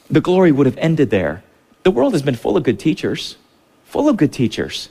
the 0.07 0.21
glory 0.21 0.51
would 0.51 0.67
have 0.67 0.77
ended 0.77 1.09
there. 1.09 1.43
The 1.83 1.91
world 1.91 2.13
has 2.13 2.21
been 2.21 2.36
full 2.36 2.57
of 2.57 2.63
good 2.63 2.79
teachers, 2.79 3.38
full 3.86 4.09
of 4.09 4.17
good 4.17 4.33
teachers. 4.33 4.89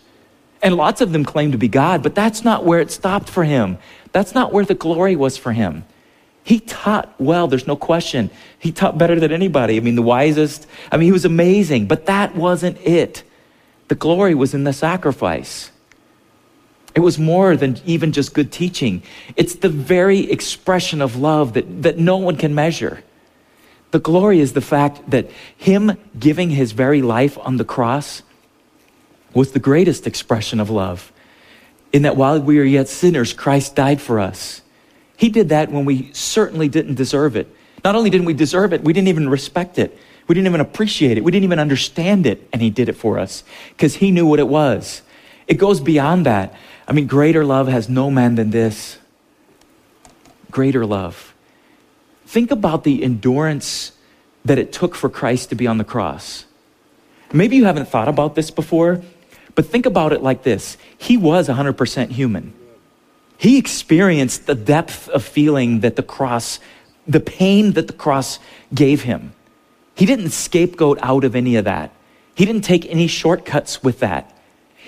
And 0.63 0.75
lots 0.75 1.01
of 1.01 1.13
them 1.13 1.25
claim 1.25 1.53
to 1.53 1.59
be 1.59 1.69
God, 1.69 2.03
but 2.03 2.15
that's 2.15 2.45
not 2.45 2.65
where 2.65 2.81
it 2.81 2.91
stopped 2.91 3.29
for 3.29 3.45
him. 3.45 3.79
That's 4.13 4.35
not 4.35 4.53
where 4.53 4.65
the 4.65 4.75
glory 4.75 5.15
was 5.15 5.37
for 5.37 5.53
him. 5.53 5.85
He 6.43 6.61
taught 6.61 7.15
well, 7.19 7.47
there's 7.47 7.67
no 7.67 7.77
question. 7.77 8.31
He 8.59 8.73
taught 8.73 8.97
better 8.97 9.21
than 9.21 9.33
anybody. 9.33 9.77
I 9.77 9.81
mean, 9.81 9.97
the 9.97 10.03
wisest. 10.03 10.67
I 10.91 10.97
mean, 10.97 11.05
he 11.05 11.13
was 11.13 11.27
amazing, 11.27 11.87
but 11.87 12.07
that 12.07 12.35
wasn't 12.35 12.81
it. 12.81 13.23
The 13.89 13.95
glory 13.95 14.35
was 14.35 14.55
in 14.55 14.65
the 14.65 14.73
sacrifice. 14.73 15.71
It 16.95 17.01
was 17.01 17.19
more 17.19 17.57
than 17.57 17.79
even 17.85 18.13
just 18.13 18.35
good 18.35 18.51
teaching. 18.51 19.03
It's 19.37 19.57
the 19.57 19.69
very 19.69 20.31
expression 20.31 21.03
of 21.03 21.17
love 21.17 21.53
that, 21.53 21.83
that 21.83 21.99
no 21.99 22.17
one 22.17 22.37
can 22.37 22.55
measure. 22.55 23.03
The 23.91 23.99
glory 23.99 24.41
is 24.41 24.53
the 24.53 24.61
fact 24.61 25.11
that 25.11 25.31
him 25.57 25.97
giving 26.19 26.51
his 26.51 26.73
very 26.73 27.01
life 27.03 27.39
on 27.39 27.57
the 27.57 27.65
cross 27.65 28.23
was 29.33 29.53
the 29.53 29.59
greatest 29.59 30.07
expression 30.07 30.61
of 30.61 30.69
love. 30.69 31.13
In 31.93 32.03
that 32.03 32.17
while 32.17 32.41
we 32.41 32.59
are 32.59 32.65
yet 32.65 32.89
sinners, 32.89 33.33
Christ 33.33 33.75
died 33.75 34.01
for 34.01 34.21
us. 34.21 34.61
He 35.17 35.31
did 35.31 35.49
that 35.49 35.71
when 35.71 35.85
we 35.85 36.13
certainly 36.13 36.69
didn't 36.69 36.97
deserve 36.97 37.35
it. 37.35 37.49
Not 37.85 37.95
only 37.95 38.11
didn't 38.11 38.27
we 38.27 38.35
deserve 38.35 38.73
it, 38.73 38.83
we 38.83 38.93
didn't 38.93 39.09
even 39.09 39.29
respect 39.29 39.79
it. 39.79 39.97
We 40.27 40.35
didn't 40.35 40.49
even 40.49 40.61
appreciate 40.61 41.17
it. 41.17 41.25
We 41.25 41.33
didn't 41.33 41.45
even 41.45 41.59
understand 41.59 42.27
it. 42.27 42.47
And 42.53 42.61
He 42.61 42.71
did 42.71 42.89
it 42.89 42.95
for 42.95 43.19
us 43.19 43.43
because 43.71 43.97
He 43.97 44.11
knew 44.11 44.27
what 44.27 44.39
it 44.39 44.49
was. 44.49 45.03
It 45.47 45.55
goes 45.55 45.81
beyond 45.81 46.27
that. 46.27 46.55
I 46.87 46.93
mean, 46.93 47.07
greater 47.07 47.45
love 47.45 47.69
has 47.69 47.89
no 47.89 48.11
man 48.11 48.35
than 48.35 48.51
this. 48.51 48.99
Greater 50.51 50.85
love. 50.85 51.35
Think 52.29 52.51
about 52.51 52.85
the 52.85 53.03
endurance 53.03 53.93
that 54.45 54.59
it 54.59 54.71
took 54.71 54.95
for 54.95 55.09
Christ 55.09 55.49
to 55.49 55.55
be 55.55 55.67
on 55.67 55.79
the 55.79 55.85
cross. 55.85 56.45
Maybe 57.33 57.57
you 57.57 57.65
haven't 57.65 57.89
thought 57.89 58.07
about 58.07 58.35
this 58.35 58.51
before, 58.51 59.01
but 59.55 59.65
think 59.65 59.87
about 59.87 60.13
it 60.13 60.23
like 60.23 60.43
this 60.43 60.77
He 60.99 61.17
was 61.17 61.49
100% 61.49 62.11
human. 62.11 62.53
He 63.39 63.57
experienced 63.57 64.45
the 64.45 64.55
depth 64.55 65.09
of 65.09 65.25
feeling 65.25 65.81
that 65.81 65.97
the 65.97 66.03
cross, 66.03 66.61
the 67.07 67.19
pain 67.19 67.73
that 67.73 67.87
the 67.87 67.95
cross 67.95 68.39
gave 68.75 69.05
him. 69.05 69.33
He 69.95 70.05
didn't 70.05 70.29
scapegoat 70.29 70.99
out 71.01 71.25
of 71.25 71.35
any 71.35 71.57
of 71.57 71.65
that. 71.65 71.93
He 72.35 72.45
didn't 72.45 72.61
take 72.61 72.85
any 72.91 73.07
shortcuts 73.07 73.83
with 73.83 74.01
that. 74.01 74.39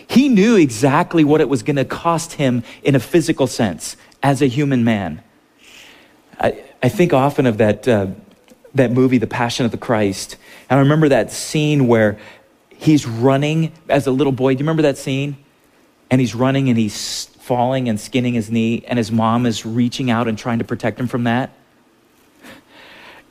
He 0.07 0.29
knew 0.29 0.57
exactly 0.57 1.25
what 1.25 1.41
it 1.41 1.49
was 1.49 1.63
going 1.63 1.77
to 1.77 1.87
cost 1.87 2.35
him 2.35 2.65
in 2.83 2.95
a 2.95 3.01
physical 3.01 3.47
sense 3.47 3.97
as 4.23 4.43
a 4.43 4.47
human 4.47 4.85
man. 4.85 5.23
I, 6.39 6.65
I 6.83 6.89
think 6.89 7.13
often 7.13 7.47
of 7.47 7.59
that, 7.59 7.87
uh, 7.87 8.09
that 8.75 8.91
movie, 8.91 9.19
The 9.19 9.27
Passion 9.27 9.67
of 9.67 9.71
the 9.71 9.79
Christ. 9.79 10.37
And 10.69 10.79
I 10.79 10.83
remember 10.83 11.09
that 11.11 11.31
scene 11.31 11.87
where 11.87 12.19
he's 12.71 13.07
running 13.07 13.73
as 13.89 14.07
a 14.07 14.11
little 14.11 14.33
boy. 14.33 14.55
Do 14.55 14.59
you 14.59 14.65
remember 14.65 14.83
that 14.83 14.97
scene? 14.97 15.37
And 16.11 16.21
he's 16.21 16.35
running 16.35 16.69
and 16.69 16.79
he's 16.79 17.27
falling 17.27 17.89
and 17.89 17.99
skinning 18.01 18.35
his 18.35 18.51
knee, 18.51 18.85
and 18.87 18.97
his 18.97 19.11
mom 19.11 19.45
is 19.45 19.67
reaching 19.67 20.11
out 20.11 20.29
and 20.29 20.39
trying 20.39 20.61
to 20.61 20.65
protect 20.65 21.01
him 21.01 21.09
from 21.09 21.25
that. 21.25 21.51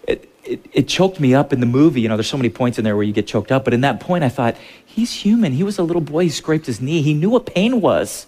It, 0.03 0.29
it, 0.43 0.65
it, 0.73 0.87
choked 0.87 1.19
me 1.19 1.33
up 1.33 1.53
in 1.53 1.61
the 1.61 1.65
movie. 1.65 2.01
You 2.01 2.09
know, 2.09 2.17
there's 2.17 2.27
so 2.27 2.37
many 2.37 2.49
points 2.49 2.77
in 2.77 2.83
there 2.83 2.95
where 2.95 3.03
you 3.05 3.13
get 3.13 3.27
choked 3.27 3.51
up. 3.51 3.63
But 3.63 3.73
in 3.73 3.81
that 3.81 3.99
point, 3.99 4.23
I 4.23 4.29
thought, 4.29 4.57
he's 4.85 5.13
human. 5.13 5.53
He 5.53 5.63
was 5.63 5.77
a 5.77 5.83
little 5.83 6.01
boy. 6.01 6.23
He 6.23 6.29
scraped 6.29 6.65
his 6.65 6.81
knee. 6.81 7.01
He 7.01 7.13
knew 7.13 7.29
what 7.29 7.45
pain 7.45 7.79
was. 7.79 8.27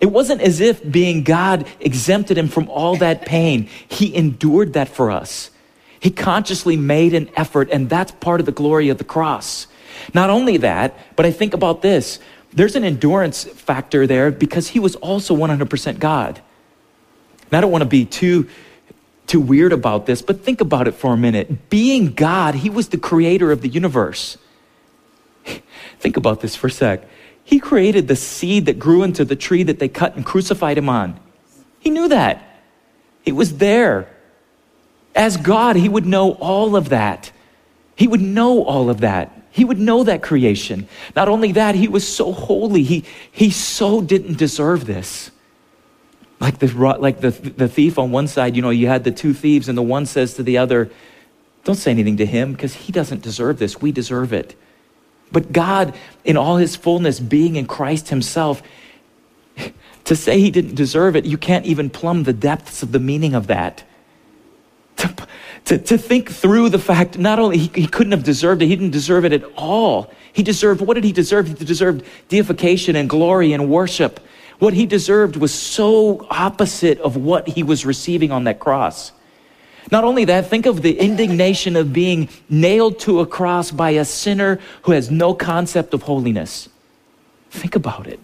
It 0.00 0.10
wasn't 0.10 0.40
as 0.40 0.60
if 0.60 0.88
being 0.90 1.22
God 1.24 1.66
exempted 1.78 2.38
him 2.38 2.48
from 2.48 2.68
all 2.70 2.96
that 2.96 3.26
pain. 3.26 3.68
He 3.88 4.14
endured 4.14 4.72
that 4.72 4.88
for 4.88 5.10
us. 5.10 5.50
He 6.00 6.10
consciously 6.10 6.76
made 6.76 7.12
an 7.12 7.30
effort, 7.36 7.68
and 7.70 7.90
that's 7.90 8.12
part 8.12 8.40
of 8.40 8.46
the 8.46 8.52
glory 8.52 8.88
of 8.88 8.96
the 8.96 9.04
cross. 9.04 9.66
Not 10.14 10.30
only 10.30 10.56
that, 10.58 10.96
but 11.16 11.26
I 11.26 11.30
think 11.30 11.52
about 11.52 11.82
this 11.82 12.18
there's 12.52 12.74
an 12.74 12.82
endurance 12.82 13.44
factor 13.44 14.08
there 14.08 14.32
because 14.32 14.68
he 14.68 14.80
was 14.80 14.96
also 14.96 15.36
100% 15.36 16.00
God. 16.00 16.40
And 17.46 17.58
I 17.58 17.60
don't 17.60 17.70
want 17.70 17.82
to 17.82 17.88
be 17.88 18.04
too 18.04 18.48
too 19.26 19.40
weird 19.40 19.72
about 19.72 20.06
this, 20.06 20.22
but 20.22 20.40
think 20.40 20.60
about 20.60 20.88
it 20.88 20.92
for 20.92 21.12
a 21.12 21.16
minute. 21.16 21.70
Being 21.70 22.14
God, 22.14 22.56
he 22.56 22.68
was 22.68 22.88
the 22.88 22.98
creator 22.98 23.52
of 23.52 23.60
the 23.60 23.68
universe. 23.68 24.36
think 26.00 26.16
about 26.16 26.40
this 26.40 26.56
for 26.56 26.66
a 26.66 26.70
sec. 26.70 27.08
He 27.50 27.58
created 27.58 28.06
the 28.06 28.14
seed 28.14 28.66
that 28.66 28.78
grew 28.78 29.02
into 29.02 29.24
the 29.24 29.34
tree 29.34 29.64
that 29.64 29.80
they 29.80 29.88
cut 29.88 30.14
and 30.14 30.24
crucified 30.24 30.78
him 30.78 30.88
on. 30.88 31.18
He 31.80 31.90
knew 31.90 32.06
that. 32.06 32.62
It 33.24 33.32
was 33.32 33.58
there. 33.58 34.06
As 35.16 35.36
God, 35.36 35.74
he 35.74 35.88
would 35.88 36.06
know 36.06 36.34
all 36.34 36.76
of 36.76 36.90
that. 36.90 37.32
He 37.96 38.06
would 38.06 38.20
know 38.20 38.62
all 38.62 38.88
of 38.88 39.00
that. 39.00 39.32
He 39.50 39.64
would 39.64 39.80
know 39.80 40.04
that 40.04 40.22
creation. 40.22 40.86
Not 41.16 41.28
only 41.28 41.50
that, 41.50 41.74
he 41.74 41.88
was 41.88 42.06
so 42.06 42.30
holy. 42.30 42.84
He, 42.84 43.04
he 43.32 43.50
so 43.50 44.00
didn't 44.00 44.38
deserve 44.38 44.86
this. 44.86 45.32
Like, 46.38 46.60
the, 46.60 46.68
like 46.68 47.20
the, 47.20 47.30
the 47.30 47.66
thief 47.66 47.98
on 47.98 48.12
one 48.12 48.28
side, 48.28 48.54
you 48.54 48.62
know, 48.62 48.70
you 48.70 48.86
had 48.86 49.02
the 49.02 49.10
two 49.10 49.34
thieves, 49.34 49.68
and 49.68 49.76
the 49.76 49.82
one 49.82 50.06
says 50.06 50.34
to 50.34 50.44
the 50.44 50.56
other, 50.56 50.88
Don't 51.64 51.74
say 51.74 51.90
anything 51.90 52.18
to 52.18 52.26
him 52.26 52.52
because 52.52 52.74
he 52.74 52.92
doesn't 52.92 53.22
deserve 53.22 53.58
this. 53.58 53.82
We 53.82 53.90
deserve 53.90 54.32
it. 54.32 54.54
But 55.32 55.52
God, 55.52 55.94
in 56.24 56.36
all 56.36 56.56
his 56.56 56.76
fullness, 56.76 57.20
being 57.20 57.56
in 57.56 57.66
Christ 57.66 58.08
himself, 58.08 58.62
to 60.04 60.16
say 60.16 60.40
he 60.40 60.50
didn't 60.50 60.74
deserve 60.74 61.14
it, 61.16 61.24
you 61.24 61.38
can't 61.38 61.66
even 61.66 61.90
plumb 61.90 62.24
the 62.24 62.32
depths 62.32 62.82
of 62.82 62.92
the 62.92 62.98
meaning 62.98 63.34
of 63.34 63.46
that. 63.46 63.84
To, 64.96 65.14
to, 65.66 65.78
to 65.78 65.98
think 65.98 66.30
through 66.30 66.70
the 66.70 66.78
fact 66.78 67.16
not 67.16 67.38
only 67.38 67.58
he, 67.58 67.82
he 67.82 67.86
couldn't 67.86 68.12
have 68.12 68.24
deserved 68.24 68.60
it, 68.60 68.66
he 68.66 68.76
didn't 68.76 68.90
deserve 68.90 69.24
it 69.24 69.32
at 69.32 69.44
all. 69.56 70.12
He 70.32 70.42
deserved, 70.42 70.80
what 70.80 70.94
did 70.94 71.04
he 71.04 71.12
deserve? 71.12 71.48
He 71.48 71.64
deserved 71.64 72.04
deification 72.28 72.96
and 72.96 73.08
glory 73.08 73.52
and 73.52 73.70
worship. 73.70 74.20
What 74.58 74.74
he 74.74 74.84
deserved 74.84 75.36
was 75.36 75.54
so 75.54 76.26
opposite 76.28 76.98
of 77.00 77.16
what 77.16 77.48
he 77.48 77.62
was 77.62 77.86
receiving 77.86 78.30
on 78.30 78.44
that 78.44 78.58
cross. 78.58 79.12
Not 79.90 80.04
only 80.04 80.24
that, 80.26 80.46
think 80.46 80.66
of 80.66 80.82
the 80.82 80.98
indignation 80.98 81.76
of 81.76 81.92
being 81.92 82.28
nailed 82.48 82.98
to 83.00 83.20
a 83.20 83.26
cross 83.26 83.70
by 83.70 83.90
a 83.90 84.04
sinner 84.04 84.60
who 84.82 84.92
has 84.92 85.10
no 85.10 85.34
concept 85.34 85.94
of 85.94 86.02
holiness. 86.02 86.68
Think 87.50 87.74
about 87.74 88.06
it. 88.06 88.20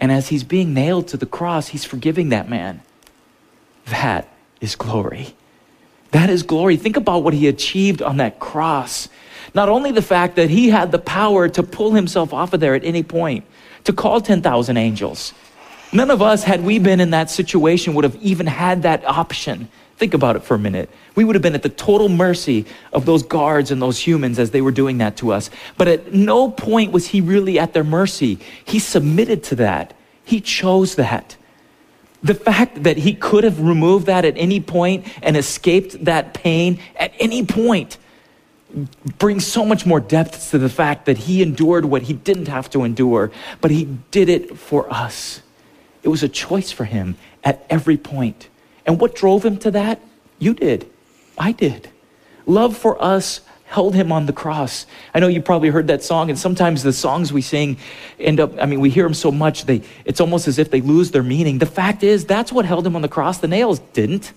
And 0.00 0.12
as 0.12 0.28
he's 0.28 0.44
being 0.44 0.74
nailed 0.74 1.08
to 1.08 1.16
the 1.16 1.26
cross, 1.26 1.68
he's 1.68 1.84
forgiving 1.84 2.28
that 2.28 2.48
man. 2.48 2.82
That 3.86 4.28
is 4.60 4.76
glory. 4.76 5.34
That 6.10 6.30
is 6.30 6.42
glory. 6.42 6.76
Think 6.76 6.96
about 6.96 7.22
what 7.22 7.34
he 7.34 7.48
achieved 7.48 8.02
on 8.02 8.18
that 8.18 8.38
cross. 8.38 9.08
Not 9.54 9.68
only 9.68 9.92
the 9.92 10.02
fact 10.02 10.36
that 10.36 10.50
he 10.50 10.68
had 10.68 10.92
the 10.92 10.98
power 10.98 11.48
to 11.48 11.62
pull 11.62 11.92
himself 11.92 12.32
off 12.32 12.52
of 12.52 12.60
there 12.60 12.74
at 12.74 12.84
any 12.84 13.02
point, 13.02 13.44
to 13.84 13.92
call 13.92 14.20
10,000 14.20 14.76
angels. 14.76 15.32
None 15.92 16.10
of 16.10 16.20
us, 16.20 16.44
had 16.44 16.62
we 16.62 16.78
been 16.78 17.00
in 17.00 17.10
that 17.10 17.30
situation, 17.30 17.94
would 17.94 18.04
have 18.04 18.16
even 18.16 18.46
had 18.46 18.82
that 18.82 19.04
option. 19.06 19.68
Think 19.98 20.14
about 20.14 20.36
it 20.36 20.44
for 20.44 20.54
a 20.54 20.58
minute. 20.58 20.88
We 21.16 21.24
would 21.24 21.34
have 21.34 21.42
been 21.42 21.56
at 21.56 21.64
the 21.64 21.68
total 21.68 22.08
mercy 22.08 22.66
of 22.92 23.04
those 23.04 23.24
guards 23.24 23.72
and 23.72 23.82
those 23.82 23.98
humans 23.98 24.38
as 24.38 24.52
they 24.52 24.60
were 24.60 24.70
doing 24.70 24.98
that 24.98 25.16
to 25.16 25.32
us. 25.32 25.50
But 25.76 25.88
at 25.88 26.12
no 26.14 26.52
point 26.52 26.92
was 26.92 27.08
he 27.08 27.20
really 27.20 27.58
at 27.58 27.72
their 27.72 27.82
mercy. 27.82 28.38
He 28.64 28.78
submitted 28.78 29.42
to 29.44 29.56
that, 29.56 29.94
he 30.24 30.40
chose 30.40 30.94
that. 30.94 31.36
The 32.22 32.34
fact 32.34 32.84
that 32.84 32.96
he 32.96 33.12
could 33.14 33.42
have 33.42 33.60
removed 33.60 34.06
that 34.06 34.24
at 34.24 34.38
any 34.38 34.60
point 34.60 35.04
and 35.20 35.36
escaped 35.36 36.04
that 36.04 36.32
pain 36.32 36.78
at 36.94 37.12
any 37.18 37.44
point 37.44 37.98
brings 39.18 39.46
so 39.46 39.64
much 39.64 39.84
more 39.84 39.98
depth 39.98 40.50
to 40.50 40.58
the 40.58 40.68
fact 40.68 41.06
that 41.06 41.18
he 41.18 41.42
endured 41.42 41.84
what 41.84 42.02
he 42.02 42.12
didn't 42.12 42.46
have 42.46 42.70
to 42.70 42.84
endure, 42.84 43.32
but 43.60 43.72
he 43.72 43.98
did 44.12 44.28
it 44.28 44.56
for 44.58 44.92
us. 44.92 45.42
It 46.04 46.08
was 46.08 46.22
a 46.22 46.28
choice 46.28 46.70
for 46.70 46.84
him 46.84 47.16
at 47.42 47.66
every 47.68 47.96
point. 47.96 48.47
And 48.88 48.98
what 48.98 49.14
drove 49.14 49.44
him 49.44 49.58
to 49.58 49.70
that? 49.72 50.00
You 50.38 50.54
did. 50.54 50.90
I 51.36 51.52
did. 51.52 51.90
Love 52.46 52.74
for 52.74 53.00
us 53.00 53.42
held 53.66 53.94
him 53.94 54.10
on 54.10 54.24
the 54.24 54.32
cross. 54.32 54.86
I 55.12 55.20
know 55.20 55.28
you 55.28 55.42
probably 55.42 55.68
heard 55.68 55.88
that 55.88 56.02
song, 56.02 56.30
and 56.30 56.38
sometimes 56.38 56.82
the 56.82 56.94
songs 56.94 57.30
we 57.30 57.42
sing 57.42 57.76
end 58.18 58.40
up, 58.40 58.54
I 58.58 58.64
mean, 58.64 58.80
we 58.80 58.88
hear 58.88 59.04
them 59.04 59.12
so 59.12 59.30
much, 59.30 59.66
they, 59.66 59.82
it's 60.06 60.22
almost 60.22 60.48
as 60.48 60.58
if 60.58 60.70
they 60.70 60.80
lose 60.80 61.10
their 61.10 61.22
meaning. 61.22 61.58
The 61.58 61.66
fact 61.66 62.02
is, 62.02 62.24
that's 62.24 62.50
what 62.50 62.64
held 62.64 62.86
him 62.86 62.96
on 62.96 63.02
the 63.02 63.10
cross. 63.10 63.36
The 63.38 63.46
nails 63.46 63.78
didn't. 63.92 64.32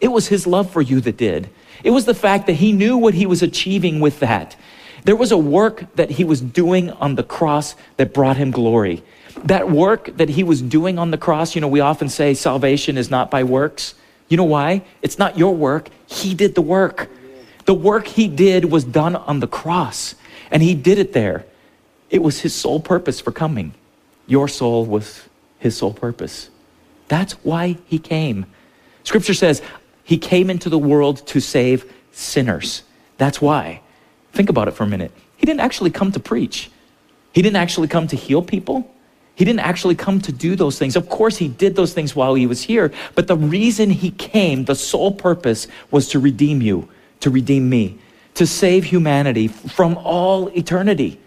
It 0.00 0.08
was 0.08 0.28
his 0.28 0.46
love 0.46 0.70
for 0.70 0.80
you 0.80 1.00
that 1.00 1.16
did. 1.16 1.50
It 1.82 1.90
was 1.90 2.04
the 2.04 2.14
fact 2.14 2.46
that 2.46 2.52
he 2.52 2.70
knew 2.70 2.96
what 2.96 3.14
he 3.14 3.26
was 3.26 3.42
achieving 3.42 3.98
with 3.98 4.20
that. 4.20 4.54
There 5.02 5.16
was 5.16 5.32
a 5.32 5.38
work 5.38 5.92
that 5.96 6.10
he 6.10 6.22
was 6.22 6.40
doing 6.40 6.90
on 6.90 7.16
the 7.16 7.24
cross 7.24 7.74
that 7.96 8.14
brought 8.14 8.36
him 8.36 8.52
glory. 8.52 9.02
That 9.44 9.70
work 9.70 10.16
that 10.16 10.28
he 10.28 10.42
was 10.42 10.60
doing 10.60 10.98
on 10.98 11.10
the 11.10 11.18
cross, 11.18 11.54
you 11.54 11.60
know, 11.60 11.68
we 11.68 11.80
often 11.80 12.08
say 12.08 12.34
salvation 12.34 12.96
is 12.98 13.10
not 13.10 13.30
by 13.30 13.44
works. 13.44 13.94
You 14.28 14.36
know 14.36 14.44
why? 14.44 14.82
It's 15.02 15.18
not 15.18 15.38
your 15.38 15.54
work. 15.54 15.88
He 16.06 16.34
did 16.34 16.54
the 16.54 16.62
work. 16.62 17.08
The 17.64 17.74
work 17.74 18.06
he 18.06 18.28
did 18.28 18.66
was 18.66 18.84
done 18.84 19.16
on 19.16 19.40
the 19.40 19.46
cross, 19.46 20.14
and 20.50 20.62
he 20.62 20.74
did 20.74 20.98
it 20.98 21.12
there. 21.12 21.44
It 22.10 22.22
was 22.22 22.40
his 22.40 22.54
sole 22.54 22.80
purpose 22.80 23.20
for 23.20 23.32
coming. 23.32 23.74
Your 24.26 24.48
soul 24.48 24.86
was 24.86 25.22
his 25.58 25.76
sole 25.76 25.92
purpose. 25.92 26.50
That's 27.08 27.32
why 27.44 27.76
he 27.86 27.98
came. 27.98 28.46
Scripture 29.04 29.34
says 29.34 29.62
he 30.04 30.18
came 30.18 30.50
into 30.50 30.68
the 30.68 30.78
world 30.78 31.26
to 31.28 31.40
save 31.40 31.90
sinners. 32.12 32.82
That's 33.18 33.40
why. 33.40 33.82
Think 34.32 34.48
about 34.48 34.68
it 34.68 34.72
for 34.72 34.84
a 34.84 34.86
minute. 34.86 35.12
He 35.36 35.46
didn't 35.46 35.60
actually 35.60 35.90
come 35.90 36.12
to 36.12 36.20
preach, 36.20 36.70
he 37.32 37.42
didn't 37.42 37.56
actually 37.56 37.88
come 37.88 38.06
to 38.08 38.16
heal 38.16 38.42
people. 38.42 38.90
He 39.38 39.44
didn't 39.46 39.60
actually 39.60 39.94
come 39.94 40.20
to 40.22 40.32
do 40.32 40.54
those 40.56 40.78
things. 40.78 40.96
Of 40.96 41.08
course, 41.08 41.38
he 41.38 41.48
did 41.48 41.76
those 41.76 41.94
things 41.94 42.14
while 42.14 42.34
he 42.34 42.46
was 42.46 42.62
here, 42.62 42.92
but 43.14 43.28
the 43.28 43.36
reason 43.36 43.88
he 43.88 44.10
came, 44.10 44.64
the 44.66 44.74
sole 44.74 45.12
purpose, 45.12 45.68
was 45.90 46.08
to 46.10 46.18
redeem 46.18 46.60
you 46.60 46.88
to 47.20 47.30
redeem 47.30 47.68
me, 47.68 47.98
to 48.34 48.46
save 48.46 48.84
humanity 48.84 49.48
from 49.48 49.96
all 49.98 50.48
eternity, 50.56 51.20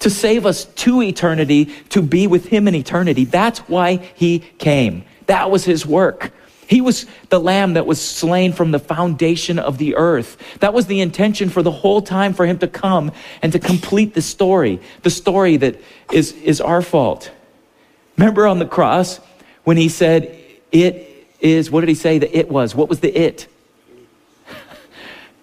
to 0.00 0.10
save 0.10 0.46
us 0.46 0.64
to 0.64 1.02
eternity, 1.02 1.66
to 1.90 2.02
be 2.02 2.26
with 2.26 2.46
Him 2.46 2.68
in 2.68 2.74
eternity. 2.74 3.24
That's 3.24 3.60
why 3.60 3.96
He 4.14 4.40
came. 4.58 5.04
That 5.26 5.50
was 5.50 5.64
His 5.64 5.86
work. 5.86 6.32
He 6.66 6.82
was 6.82 7.06
the 7.30 7.40
lamb 7.40 7.74
that 7.74 7.86
was 7.86 7.98
slain 7.98 8.52
from 8.52 8.72
the 8.72 8.78
foundation 8.78 9.58
of 9.58 9.78
the 9.78 9.96
earth. 9.96 10.36
That 10.60 10.74
was 10.74 10.86
the 10.86 11.00
intention 11.00 11.48
for 11.48 11.62
the 11.62 11.70
whole 11.70 12.02
time 12.02 12.34
for 12.34 12.44
him 12.44 12.58
to 12.58 12.68
come 12.68 13.10
and 13.40 13.52
to 13.52 13.58
complete 13.58 14.12
the 14.12 14.20
story, 14.20 14.78
the 15.02 15.08
story 15.08 15.56
that 15.56 15.80
is, 16.12 16.32
is 16.32 16.60
our 16.60 16.82
fault. 16.82 17.30
Remember 18.18 18.46
on 18.46 18.58
the 18.58 18.66
cross 18.66 19.20
when 19.64 19.76
he 19.76 19.88
said, 19.88 20.36
It 20.72 21.26
is, 21.40 21.70
what 21.70 21.80
did 21.80 21.88
he 21.88 21.94
say 21.94 22.18
that 22.18 22.36
it 22.36 22.50
was? 22.50 22.74
What 22.74 22.88
was 22.88 23.00
the 23.00 23.16
it? 23.16 23.46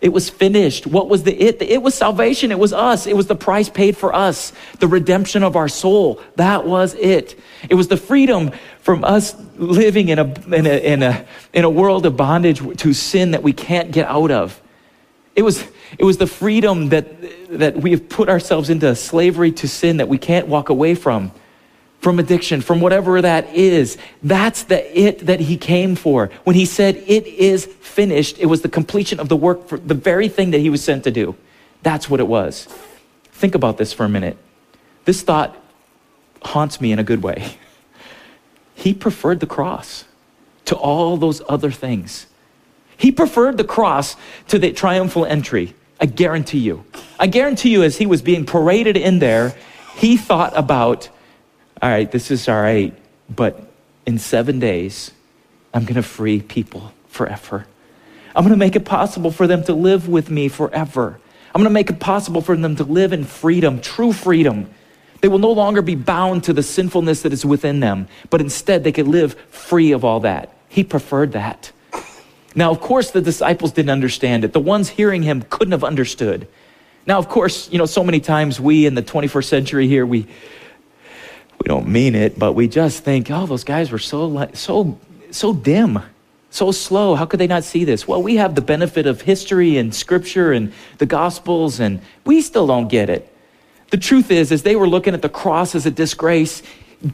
It 0.01 0.09
was 0.09 0.29
finished. 0.29 0.85
What 0.85 1.09
was 1.09 1.23
the 1.23 1.33
it? 1.33 1.61
It 1.61 1.81
was 1.81 1.95
salvation. 1.95 2.51
It 2.51 2.59
was 2.59 2.73
us. 2.73 3.07
It 3.07 3.15
was 3.15 3.27
the 3.27 3.35
price 3.35 3.69
paid 3.69 3.97
for 3.97 4.13
us, 4.13 4.51
the 4.79 4.87
redemption 4.87 5.41
of 5.41 5.55
our 5.55 5.69
soul. 5.69 6.21
That 6.35 6.67
was 6.67 6.93
it. 6.95 7.39
It 7.69 7.75
was 7.75 7.87
the 7.87 7.97
freedom 7.97 8.51
from 8.81 9.03
us 9.03 9.33
living 9.55 10.09
in 10.09 10.19
a, 10.19 10.25
in 10.53 10.67
a, 10.67 10.93
in 10.93 11.01
a, 11.01 11.25
in 11.53 11.63
a 11.63 11.69
world 11.69 12.05
of 12.05 12.17
bondage 12.17 12.61
to 12.79 12.93
sin 12.93 13.31
that 13.31 13.41
we 13.41 13.53
can't 13.53 13.91
get 13.91 14.07
out 14.07 14.31
of. 14.31 14.61
It 15.33 15.41
was, 15.41 15.65
it 15.97 16.03
was 16.03 16.17
the 16.17 16.27
freedom 16.27 16.89
that, 16.89 17.07
that 17.57 17.77
we 17.77 17.91
have 17.91 18.07
put 18.07 18.29
ourselves 18.29 18.69
into 18.69 18.95
slavery 18.95 19.53
to 19.53 19.67
sin 19.67 19.97
that 19.97 20.07
we 20.07 20.17
can't 20.17 20.47
walk 20.47 20.69
away 20.69 20.93
from 20.93 21.31
from 22.05 22.19
addiction, 22.19 22.61
from 22.61 22.81
whatever 22.81 23.19
that 23.19 23.51
is. 23.55 23.97
That's 24.21 24.61
the 24.61 24.79
it 24.95 25.25
that 25.25 25.39
he 25.39 25.57
came 25.57 25.95
for. 25.95 26.29
When 26.43 26.55
he 26.55 26.63
said, 26.63 26.97
It 26.97 27.25
is 27.25 27.65
finished, 27.65 28.37
it 28.37 28.45
was 28.45 28.61
the 28.61 28.69
completion 28.69 29.19
of 29.19 29.27
the 29.27 29.35
work 29.35 29.67
for 29.67 29.79
the 29.79 29.95
very 29.95 30.29
thing 30.29 30.51
that 30.51 30.59
he 30.59 30.69
was 30.69 30.83
sent 30.83 31.03
to 31.05 31.09
do. 31.09 31.35
That's 31.81 32.07
what 32.07 32.19
it 32.19 32.27
was. 32.27 32.67
Think 33.31 33.55
about 33.55 33.79
this 33.79 33.91
for 33.91 34.05
a 34.05 34.09
minute. 34.09 34.37
This 35.05 35.23
thought 35.23 35.57
haunts 36.43 36.79
me 36.79 36.91
in 36.91 36.99
a 36.99 37.03
good 37.03 37.23
way. 37.23 37.57
He 38.75 38.93
preferred 38.93 39.39
the 39.39 39.47
cross 39.47 40.03
to 40.65 40.75
all 40.75 41.17
those 41.17 41.41
other 41.49 41.71
things. 41.71 42.27
He 42.97 43.09
preferred 43.11 43.57
the 43.57 43.63
cross 43.63 44.15
to 44.49 44.59
the 44.59 44.73
triumphal 44.73 45.25
entry. 45.25 45.73
I 45.99 46.05
guarantee 46.05 46.59
you. 46.59 46.83
I 47.17 47.25
guarantee 47.25 47.69
you, 47.69 47.81
as 47.81 47.97
he 47.97 48.05
was 48.05 48.21
being 48.21 48.45
paraded 48.45 48.97
in 48.97 49.19
there, 49.19 49.55
he 49.95 50.17
thought 50.17 50.51
about 50.55 51.09
all 51.81 51.89
right, 51.89 52.09
this 52.11 52.31
is 52.31 52.47
all 52.47 52.61
right, 52.61 52.93
but 53.29 53.61
in 54.05 54.17
seven 54.17 54.59
days, 54.59 55.11
I'm 55.73 55.83
going 55.83 55.95
to 55.95 56.03
free 56.03 56.41
people 56.41 56.93
forever. 57.07 57.65
I'm 58.35 58.43
going 58.43 58.53
to 58.53 58.57
make 58.57 58.75
it 58.75 58.85
possible 58.85 59.31
for 59.31 59.47
them 59.47 59.63
to 59.63 59.73
live 59.73 60.07
with 60.07 60.29
me 60.29 60.47
forever. 60.47 61.19
I'm 61.53 61.61
going 61.61 61.69
to 61.69 61.73
make 61.73 61.89
it 61.89 61.99
possible 61.99 62.41
for 62.41 62.55
them 62.55 62.75
to 62.77 62.83
live 62.83 63.13
in 63.13 63.23
freedom, 63.23 63.79
true 63.79 64.11
freedom. 64.11 64.69
They 65.21 65.27
will 65.27 65.39
no 65.39 65.51
longer 65.51 65.81
be 65.81 65.95
bound 65.95 66.43
to 66.45 66.53
the 66.53 66.63
sinfulness 66.63 67.21
that 67.21 67.33
is 67.33 67.45
within 67.45 67.79
them, 67.79 68.07
but 68.29 68.41
instead 68.41 68.83
they 68.83 68.91
could 68.91 69.07
live 69.07 69.33
free 69.49 69.91
of 69.91 70.03
all 70.03 70.19
that. 70.21 70.53
He 70.67 70.83
preferred 70.83 71.31
that. 71.31 71.71
Now, 72.55 72.71
of 72.71 72.79
course, 72.79 73.11
the 73.11 73.21
disciples 73.21 73.71
didn't 73.73 73.89
understand 73.89 74.45
it. 74.45 74.53
The 74.53 74.59
ones 74.59 74.89
hearing 74.89 75.23
him 75.23 75.43
couldn't 75.49 75.73
have 75.73 75.83
understood. 75.83 76.47
Now, 77.05 77.19
of 77.19 77.27
course, 77.27 77.69
you 77.69 77.77
know, 77.77 77.85
so 77.85 78.03
many 78.03 78.19
times 78.19 78.59
we 78.59 78.85
in 78.85 78.95
the 78.95 79.03
21st 79.03 79.45
century 79.45 79.87
here, 79.87 80.05
we, 80.05 80.27
we 81.65 81.69
don't 81.69 81.87
mean 81.87 82.13
it, 82.13 82.37
but 82.37 82.53
we 82.53 82.67
just 82.67 83.03
think, 83.03 83.31
oh, 83.31 83.47
those 83.47 83.63
guys 83.63 83.89
were 83.89 83.97
so, 83.97 84.47
so, 84.53 84.99
so 85.31 85.51
dim, 85.51 85.99
so 86.51 86.71
slow. 86.71 87.15
How 87.15 87.25
could 87.25 87.39
they 87.39 87.47
not 87.47 87.63
see 87.63 87.83
this? 87.85 88.07
Well, 88.07 88.21
we 88.21 88.35
have 88.35 88.53
the 88.53 88.61
benefit 88.61 89.07
of 89.07 89.21
history 89.21 89.77
and 89.77 89.93
scripture 89.93 90.51
and 90.51 90.71
the 90.99 91.07
gospels, 91.07 91.79
and 91.79 92.01
we 92.23 92.41
still 92.41 92.67
don't 92.67 92.87
get 92.87 93.09
it. 93.09 93.35
The 93.89 93.97
truth 93.97 94.29
is, 94.29 94.51
as 94.51 94.61
they 94.61 94.75
were 94.75 94.87
looking 94.87 95.15
at 95.15 95.23
the 95.23 95.29
cross 95.29 95.73
as 95.73 95.87
a 95.87 95.91
disgrace, 95.91 96.61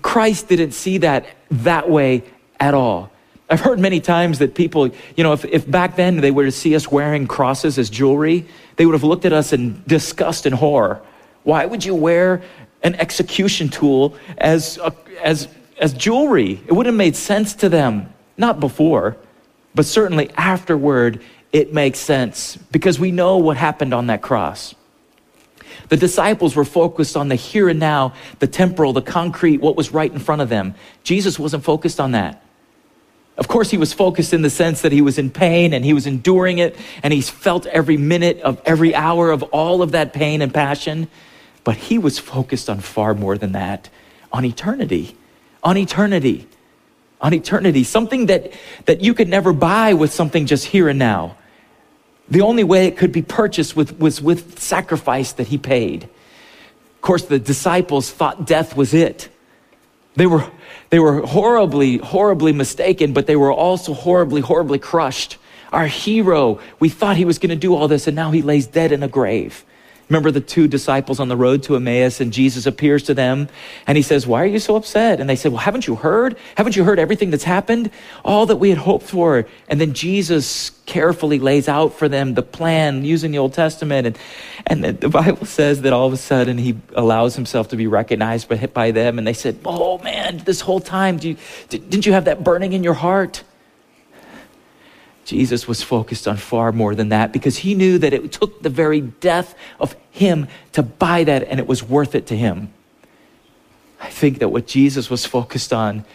Christ 0.02 0.50
didn't 0.50 0.74
see 0.74 0.98
that 0.98 1.28
that 1.52 1.90
way 1.90 2.24
at 2.60 2.74
all. 2.74 3.10
I've 3.50 3.62
heard 3.62 3.80
many 3.80 4.02
times 4.02 4.40
that 4.40 4.54
people, 4.54 4.90
you 5.16 5.24
know, 5.24 5.32
if, 5.32 5.46
if 5.46 5.70
back 5.70 5.96
then 5.96 6.18
they 6.18 6.32
were 6.32 6.44
to 6.44 6.52
see 6.52 6.76
us 6.76 6.92
wearing 6.92 7.26
crosses 7.26 7.80
as 7.80 7.90
jewelry, 7.90 8.46
they 8.76 8.86
would 8.86 8.96
have 8.96 9.06
looked 9.06 9.24
at 9.24 9.32
us 9.32 9.54
in 9.54 9.82
disgust 9.88 10.46
and 10.46 10.54
horror. 10.54 11.02
Why 11.44 11.66
would 11.66 11.86
you 11.86 11.96
wear 11.96 12.44
an 12.84 12.96
execution 12.96 13.70
tool 13.70 14.16
as, 14.38 14.78
a, 14.78 14.94
as, 15.22 15.48
as 15.80 15.94
jewelry. 15.94 16.62
It 16.66 16.72
wouldn't 16.72 16.94
have 16.94 16.98
made 16.98 17.16
sense 17.16 17.54
to 17.56 17.70
them, 17.70 18.14
not 18.38 18.60
before, 18.60 19.18
but 19.76 19.86
certainly 19.86 20.30
afterward, 20.36 21.22
it 21.52 21.74
makes 21.74 22.00
sense 22.00 22.58
because 22.72 23.00
we 23.00 23.12
know 23.12 23.38
what 23.38 23.58
happened 23.58 23.94
on 23.94 24.08
that 24.08 24.22
cross. 24.22 24.74
The 25.90 25.98
disciples 25.98 26.56
were 26.56 26.66
focused 26.66 27.18
on 27.18 27.28
the 27.28 27.36
here 27.36 27.68
and 27.68 27.80
now, 27.80 28.14
the 28.40 28.48
temporal, 28.48 28.94
the 28.94 29.02
concrete, 29.02 29.60
what 29.60 29.76
was 29.76 29.92
right 29.92 30.12
in 30.12 30.20
front 30.20 30.42
of 30.42 30.50
them. 30.50 30.76
Jesus 31.04 31.38
wasn't 31.38 31.64
focused 31.64 32.00
on 32.00 32.12
that. 32.12 32.44
Of 33.38 33.48
course, 33.48 33.72
he 33.72 33.78
was 33.78 33.92
focused 33.92 34.34
in 34.34 34.42
the 34.42 34.50
sense 34.50 34.82
that 34.82 34.92
he 34.92 35.02
was 35.02 35.18
in 35.18 35.30
pain 35.32 35.74
and 35.74 35.84
he 35.84 35.94
was 35.94 36.06
enduring 36.06 36.60
it 36.60 36.76
and 37.02 37.14
he's 37.14 37.30
felt 37.30 37.66
every 37.66 37.98
minute 37.98 38.40
of 38.42 38.62
every 38.66 38.94
hour 38.94 39.32
of 39.32 39.44
all 39.44 39.82
of 39.82 39.92
that 39.92 40.14
pain 40.14 40.42
and 40.42 40.54
passion. 40.54 41.08
But 41.64 41.78
he 41.78 41.98
was 41.98 42.20
focused 42.20 42.70
on 42.70 42.80
far 42.80 43.14
more 43.14 43.38
than 43.38 43.52
that 43.52 43.90
on 44.34 44.46
eternity. 44.46 45.16
On 45.64 45.78
eternity. 45.78 46.48
On 47.20 47.34
eternity. 47.34 47.84
Something 47.84 48.28
that, 48.28 48.54
that 48.86 49.02
you 49.02 49.14
could 49.14 49.28
never 49.28 49.54
buy 49.54 49.94
with 49.94 50.12
something 50.12 50.46
just 50.46 50.66
here 50.66 50.90
and 50.90 50.98
now. 50.98 51.38
The 52.30 52.42
only 52.42 52.64
way 52.64 52.88
it 52.88 52.98
could 52.98 53.12
be 53.12 53.22
purchased 53.22 53.76
with, 53.76 54.00
was 54.00 54.22
with 54.22 54.60
sacrifice 54.60 55.34
that 55.34 55.48
he 55.48 55.58
paid. 55.58 56.04
Of 56.04 57.02
course, 57.02 57.24
the 57.24 57.40
disciples 57.40 58.10
thought 58.10 58.48
death 58.48 58.76
was 58.76 58.94
it. 58.94 59.28
They 60.16 60.28
were, 60.28 60.50
they 60.90 61.00
were 61.00 61.26
horribly, 61.26 61.98
horribly 61.98 62.54
mistaken, 62.54 63.14
but 63.14 63.28
they 63.28 63.36
were 63.36 63.52
also 63.52 63.94
horribly, 63.94 64.42
horribly 64.42 64.80
crushed 64.80 65.38
our 65.72 65.88
hero. 65.88 66.60
We 66.80 66.90
thought 66.90 67.18
he 67.18 67.26
was 67.26 67.40
going 67.40 67.50
to 67.50 67.56
do 67.56 67.76
all 67.76 67.88
this, 67.88 68.08
and 68.08 68.16
now 68.16 68.32
he 68.32 68.42
lays 68.42 68.68
dead 68.68 68.92
in 68.92 69.04
a 69.04 69.08
grave. 69.08 69.66
Remember 70.12 70.30
the 70.30 70.42
two 70.42 70.68
disciples 70.68 71.22
on 71.22 71.30
the 71.30 71.38
road 71.38 71.64
to 71.64 71.78
Emmaus, 71.78 72.20
and 72.20 72.34
Jesus 72.34 72.66
appears 72.66 73.04
to 73.04 73.14
them, 73.14 73.48
and 73.88 73.96
he 73.96 74.02
says, 74.02 74.28
Why 74.28 74.44
are 74.44 74.46
you 74.46 74.60
so 74.60 74.76
upset? 74.76 75.22
And 75.22 75.30
they 75.30 75.38
said, 75.38 75.54
Well, 75.54 75.62
haven't 75.62 75.88
you 75.88 75.96
heard? 75.96 76.36
Haven't 76.58 76.76
you 76.76 76.84
heard 76.84 77.00
everything 77.00 77.32
that's 77.32 77.46
happened? 77.46 77.90
All 78.26 78.46
that 78.48 78.58
we 78.58 78.68
had 78.68 78.78
hoped 78.78 79.06
for. 79.06 79.48
And 79.70 79.80
then 79.80 79.94
Jesus 79.94 80.72
carefully 80.86 81.40
lays 81.40 81.70
out 81.70 81.94
for 81.94 82.10
them 82.10 82.34
the 82.34 82.42
plan 82.42 83.06
using 83.06 83.32
the 83.32 83.38
Old 83.38 83.54
Testament. 83.54 84.06
And, 84.06 84.18
and 84.68 85.00
the 85.00 85.08
Bible 85.08 85.46
says 85.46 85.84
that 85.84 85.94
all 85.94 86.08
of 86.08 86.14
a 86.14 86.18
sudden 86.18 86.58
he 86.58 86.78
allows 86.94 87.38
himself 87.38 87.70
to 87.70 87.78
be 87.78 87.88
recognized 87.88 88.50
by, 88.50 88.66
by 88.66 88.92
them, 88.92 89.18
and 89.18 89.26
they 89.26 89.32
said, 89.32 89.60
Oh 89.64 89.98
man, 90.00 90.40
this 90.40 90.60
whole 90.60 90.82
time, 90.82 91.20
you, 91.22 91.38
didn't 91.70 92.06
you 92.06 92.12
have 92.12 92.26
that 92.26 92.44
burning 92.44 92.74
in 92.74 92.84
your 92.84 92.96
heart? 92.96 93.44
Jesus 95.26 95.68
was 95.68 95.84
focused 95.84 96.28
on 96.28 96.38
far 96.38 96.72
more 96.72 96.96
than 96.96 97.10
that 97.10 97.32
because 97.32 97.58
he 97.58 97.76
knew 97.76 97.98
that 98.00 98.14
it 98.14 98.32
took 98.32 98.62
the 98.62 98.70
very 98.70 99.02
death 99.02 99.56
of 99.80 99.96
him 100.10 100.48
to 100.74 100.84
buy 100.84 101.24
that 101.24 101.44
and 101.44 101.60
it 101.60 101.68
was 101.68 101.84
worth 101.84 102.16
it 102.16 102.28
to 102.28 102.38
him. 102.38 102.74
I 104.00 104.10
think 104.10 104.40
that 104.40 104.50
what 104.50 104.66
Jesus 104.68 105.10
was 105.10 105.26
focused 105.26 105.72
on 105.72 106.06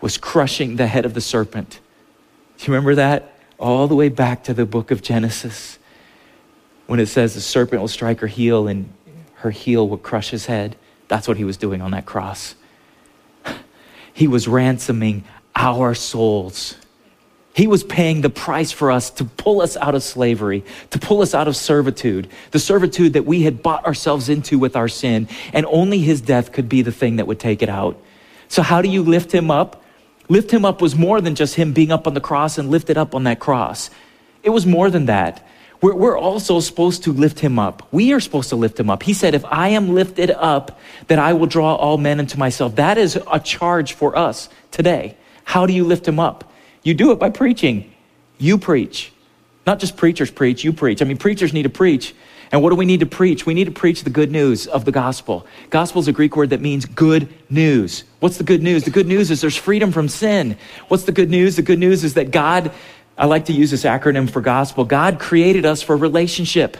was 0.00 0.16
crushing 0.16 0.76
the 0.76 0.86
head 0.86 1.04
of 1.04 1.14
the 1.14 1.20
serpent. 1.20 1.78
Do 2.58 2.66
you 2.66 2.72
remember 2.72 2.94
that? 2.94 3.34
All 3.58 3.86
the 3.86 3.94
way 3.94 4.08
back 4.08 4.44
to 4.44 4.54
the 4.54 4.66
book 4.66 4.90
of 4.90 5.02
Genesis 5.02 5.78
when 6.86 7.00
it 7.00 7.06
says 7.06 7.34
the 7.34 7.40
serpent 7.40 7.80
will 7.80 7.88
strike 7.88 8.20
her 8.20 8.26
heel 8.26 8.66
and 8.66 8.92
her 9.36 9.50
heel 9.50 9.88
will 9.88 9.98
crush 9.98 10.30
his 10.30 10.46
head. 10.46 10.76
That's 11.08 11.28
what 11.28 11.36
he 11.36 11.44
was 11.44 11.56
doing 11.56 11.82
on 11.82 11.90
that 11.92 12.06
cross. 12.06 12.54
He 14.12 14.26
was 14.28 14.48
ransoming 14.48 15.24
our 15.56 15.94
souls 15.94 16.76
he 17.54 17.68
was 17.68 17.84
paying 17.84 18.20
the 18.20 18.30
price 18.30 18.72
for 18.72 18.90
us 18.90 19.10
to 19.10 19.24
pull 19.24 19.60
us 19.60 19.76
out 19.76 19.94
of 19.94 20.02
slavery, 20.02 20.64
to 20.90 20.98
pull 20.98 21.22
us 21.22 21.34
out 21.34 21.46
of 21.46 21.54
servitude, 21.54 22.28
the 22.50 22.58
servitude 22.58 23.12
that 23.12 23.26
we 23.26 23.42
had 23.42 23.62
bought 23.62 23.86
ourselves 23.86 24.28
into 24.28 24.58
with 24.58 24.74
our 24.74 24.88
sin. 24.88 25.28
And 25.52 25.64
only 25.66 26.00
his 26.00 26.20
death 26.20 26.50
could 26.50 26.68
be 26.68 26.82
the 26.82 26.90
thing 26.90 27.16
that 27.16 27.28
would 27.28 27.38
take 27.38 27.62
it 27.62 27.68
out. 27.68 27.96
So, 28.48 28.60
how 28.60 28.82
do 28.82 28.88
you 28.88 29.04
lift 29.04 29.32
him 29.32 29.52
up? 29.52 29.84
Lift 30.28 30.50
him 30.50 30.64
up 30.64 30.82
was 30.82 30.96
more 30.96 31.20
than 31.20 31.36
just 31.36 31.54
him 31.54 31.72
being 31.72 31.92
up 31.92 32.08
on 32.08 32.14
the 32.14 32.20
cross 32.20 32.58
and 32.58 32.70
lifted 32.70 32.98
up 32.98 33.14
on 33.14 33.22
that 33.24 33.38
cross. 33.38 33.88
It 34.42 34.50
was 34.50 34.66
more 34.66 34.90
than 34.90 35.06
that. 35.06 35.46
We're, 35.80 35.94
we're 35.94 36.18
also 36.18 36.58
supposed 36.58 37.04
to 37.04 37.12
lift 37.12 37.38
him 37.38 37.60
up. 37.60 37.86
We 37.92 38.12
are 38.14 38.20
supposed 38.20 38.48
to 38.48 38.56
lift 38.56 38.80
him 38.80 38.90
up. 38.90 39.04
He 39.04 39.12
said, 39.12 39.32
If 39.32 39.44
I 39.44 39.68
am 39.68 39.94
lifted 39.94 40.32
up, 40.32 40.80
then 41.06 41.20
I 41.20 41.34
will 41.34 41.46
draw 41.46 41.76
all 41.76 41.98
men 41.98 42.18
unto 42.18 42.36
myself. 42.36 42.74
That 42.76 42.98
is 42.98 43.16
a 43.30 43.38
charge 43.38 43.92
for 43.92 44.18
us 44.18 44.48
today. 44.72 45.16
How 45.44 45.66
do 45.66 45.72
you 45.72 45.84
lift 45.84 46.08
him 46.08 46.18
up? 46.18 46.50
You 46.84 46.94
do 46.94 47.10
it 47.10 47.18
by 47.18 47.30
preaching. 47.30 47.92
You 48.38 48.58
preach. 48.58 49.10
Not 49.66 49.80
just 49.80 49.96
preachers 49.96 50.30
preach, 50.30 50.62
you 50.62 50.72
preach. 50.72 51.00
I 51.02 51.06
mean, 51.06 51.16
preachers 51.16 51.52
need 51.52 51.62
to 51.62 51.70
preach. 51.70 52.14
And 52.52 52.62
what 52.62 52.70
do 52.70 52.76
we 52.76 52.84
need 52.84 53.00
to 53.00 53.06
preach? 53.06 53.46
We 53.46 53.54
need 53.54 53.64
to 53.64 53.72
preach 53.72 54.04
the 54.04 54.10
good 54.10 54.30
news 54.30 54.66
of 54.66 54.84
the 54.84 54.92
gospel. 54.92 55.46
Gospel 55.70 56.00
is 56.02 56.08
a 56.08 56.12
Greek 56.12 56.36
word 56.36 56.50
that 56.50 56.60
means 56.60 56.84
good 56.84 57.32
news. 57.48 58.04
What's 58.20 58.36
the 58.36 58.44
good 58.44 58.62
news? 58.62 58.84
The 58.84 58.90
good 58.90 59.06
news 59.06 59.30
is 59.30 59.40
there's 59.40 59.56
freedom 59.56 59.90
from 59.90 60.08
sin. 60.08 60.56
What's 60.88 61.04
the 61.04 61.12
good 61.12 61.30
news? 61.30 61.56
The 61.56 61.62
good 61.62 61.78
news 61.78 62.04
is 62.04 62.14
that 62.14 62.30
God, 62.30 62.70
I 63.16 63.26
like 63.26 63.46
to 63.46 63.52
use 63.52 63.70
this 63.70 63.84
acronym 63.84 64.28
for 64.30 64.42
gospel, 64.42 64.84
God 64.84 65.18
created 65.18 65.64
us 65.64 65.82
for 65.82 65.96
relationship. 65.96 66.76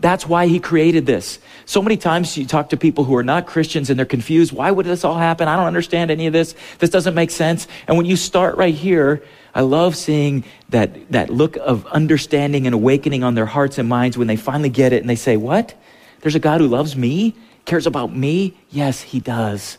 That's 0.00 0.26
why 0.26 0.48
he 0.48 0.58
created 0.58 1.06
this. 1.06 1.38
So 1.66 1.80
many 1.80 1.96
times 1.96 2.36
you 2.36 2.46
talk 2.46 2.70
to 2.70 2.76
people 2.76 3.04
who 3.04 3.14
are 3.14 3.22
not 3.22 3.46
Christians 3.46 3.90
and 3.90 3.98
they're 3.98 4.04
confused. 4.04 4.52
Why 4.52 4.70
would 4.70 4.86
this 4.86 5.04
all 5.04 5.16
happen? 5.16 5.46
I 5.46 5.54
don't 5.54 5.68
understand 5.68 6.10
any 6.10 6.26
of 6.26 6.32
this. 6.32 6.56
This 6.80 6.90
doesn't 6.90 7.14
make 7.14 7.30
sense. 7.30 7.68
And 7.86 7.96
when 7.96 8.04
you 8.04 8.16
start 8.16 8.56
right 8.56 8.74
here, 8.74 9.22
I 9.54 9.60
love 9.60 9.94
seeing 9.94 10.44
that, 10.70 11.12
that 11.12 11.30
look 11.30 11.56
of 11.56 11.86
understanding 11.86 12.66
and 12.66 12.74
awakening 12.74 13.22
on 13.22 13.34
their 13.34 13.46
hearts 13.46 13.78
and 13.78 13.88
minds 13.88 14.18
when 14.18 14.26
they 14.26 14.36
finally 14.36 14.68
get 14.68 14.92
it 14.92 15.00
and 15.00 15.08
they 15.08 15.16
say, 15.16 15.36
What? 15.36 15.74
There's 16.20 16.34
a 16.34 16.40
God 16.40 16.60
who 16.60 16.68
loves 16.68 16.96
me, 16.96 17.34
cares 17.64 17.86
about 17.86 18.14
me? 18.14 18.56
Yes, 18.70 19.02
he 19.02 19.20
does. 19.20 19.78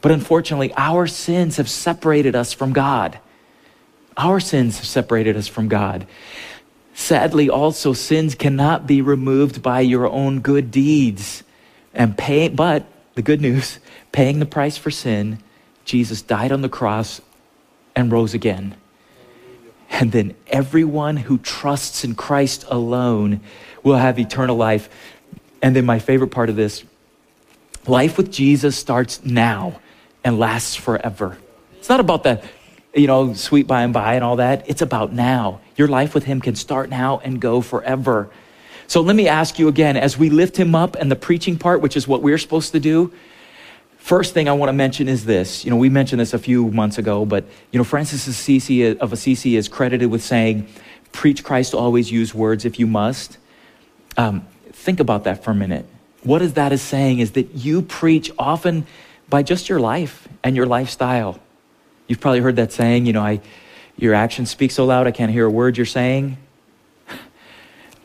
But 0.00 0.12
unfortunately, 0.12 0.72
our 0.76 1.06
sins 1.06 1.56
have 1.56 1.70
separated 1.70 2.36
us 2.36 2.52
from 2.52 2.72
God. 2.72 3.18
Our 4.16 4.40
sins 4.40 4.78
have 4.78 4.86
separated 4.86 5.36
us 5.36 5.46
from 5.46 5.68
God. 5.68 6.06
Sadly, 6.94 7.48
also, 7.48 7.92
sins 7.92 8.34
cannot 8.34 8.86
be 8.86 9.00
removed 9.00 9.62
by 9.62 9.80
your 9.80 10.08
own 10.08 10.40
good 10.40 10.72
deeds. 10.72 11.44
And 11.94 12.18
pay, 12.18 12.48
but 12.48 12.86
the 13.14 13.22
good 13.22 13.40
news, 13.40 13.78
paying 14.12 14.40
the 14.40 14.46
price 14.46 14.76
for 14.76 14.90
sin, 14.90 15.38
Jesus 15.84 16.22
died 16.22 16.52
on 16.52 16.60
the 16.60 16.68
cross 16.68 17.20
and 17.94 18.10
rose 18.12 18.34
again. 18.34 18.74
And 19.90 20.12
then 20.12 20.34
everyone 20.46 21.16
who 21.16 21.38
trusts 21.38 22.04
in 22.04 22.14
Christ 22.14 22.64
alone 22.68 23.40
will 23.82 23.96
have 23.96 24.18
eternal 24.18 24.56
life. 24.56 24.88
And 25.62 25.74
then 25.74 25.86
my 25.86 25.98
favorite 25.98 26.30
part 26.30 26.50
of 26.50 26.56
this 26.56 26.84
life 27.86 28.16
with 28.16 28.30
Jesus 28.30 28.76
starts 28.76 29.24
now 29.24 29.80
and 30.22 30.38
lasts 30.38 30.76
forever. 30.76 31.38
It's 31.78 31.88
not 31.88 32.00
about 32.00 32.22
the, 32.22 32.42
you 32.94 33.06
know, 33.06 33.32
sweet 33.34 33.66
by 33.66 33.82
and 33.82 33.92
by 33.92 34.14
and 34.14 34.24
all 34.24 34.36
that. 34.36 34.68
It's 34.68 34.82
about 34.82 35.12
now. 35.12 35.60
Your 35.76 35.88
life 35.88 36.14
with 36.14 36.24
Him 36.24 36.40
can 36.40 36.54
start 36.54 36.90
now 36.90 37.20
and 37.24 37.40
go 37.40 37.60
forever. 37.60 38.30
So 38.86 39.00
let 39.00 39.16
me 39.16 39.28
ask 39.28 39.58
you 39.58 39.68
again 39.68 39.96
as 39.96 40.18
we 40.18 40.30
lift 40.30 40.56
Him 40.56 40.74
up 40.74 40.96
and 40.96 41.10
the 41.10 41.16
preaching 41.16 41.58
part, 41.58 41.80
which 41.80 41.96
is 41.96 42.06
what 42.06 42.22
we're 42.22 42.38
supposed 42.38 42.72
to 42.72 42.80
do, 42.80 43.12
First 44.08 44.32
thing 44.32 44.48
I 44.48 44.52
want 44.52 44.70
to 44.70 44.72
mention 44.72 45.06
is 45.06 45.26
this. 45.26 45.66
You 45.66 45.70
know, 45.70 45.76
we 45.76 45.90
mentioned 45.90 46.18
this 46.18 46.32
a 46.32 46.38
few 46.38 46.70
months 46.70 46.96
ago, 46.96 47.26
but, 47.26 47.44
you 47.70 47.76
know, 47.76 47.84
Francis 47.84 48.26
of 48.26 48.30
Assisi, 48.30 48.96
of 48.96 49.12
Assisi 49.12 49.54
is 49.54 49.68
credited 49.68 50.10
with 50.10 50.22
saying, 50.22 50.66
preach 51.12 51.44
Christ, 51.44 51.74
always 51.74 52.10
use 52.10 52.32
words 52.34 52.64
if 52.64 52.78
you 52.78 52.86
must. 52.86 53.36
Um, 54.16 54.46
think 54.72 54.98
about 54.98 55.24
that 55.24 55.44
for 55.44 55.50
a 55.50 55.54
minute. 55.54 55.84
What 56.22 56.40
is 56.40 56.54
that 56.54 56.72
is 56.72 56.80
saying 56.80 57.18
is 57.18 57.32
that 57.32 57.54
you 57.54 57.82
preach 57.82 58.32
often 58.38 58.86
by 59.28 59.42
just 59.42 59.68
your 59.68 59.78
life 59.78 60.26
and 60.42 60.56
your 60.56 60.64
lifestyle. 60.64 61.38
You've 62.06 62.20
probably 62.20 62.40
heard 62.40 62.56
that 62.56 62.72
saying, 62.72 63.04
you 63.04 63.12
know, 63.12 63.20
I, 63.20 63.42
your 63.98 64.14
actions 64.14 64.50
speak 64.50 64.70
so 64.70 64.86
loud 64.86 65.06
I 65.06 65.10
can't 65.10 65.30
hear 65.30 65.44
a 65.44 65.50
word 65.50 65.76
you're 65.76 65.84
saying. 65.84 66.38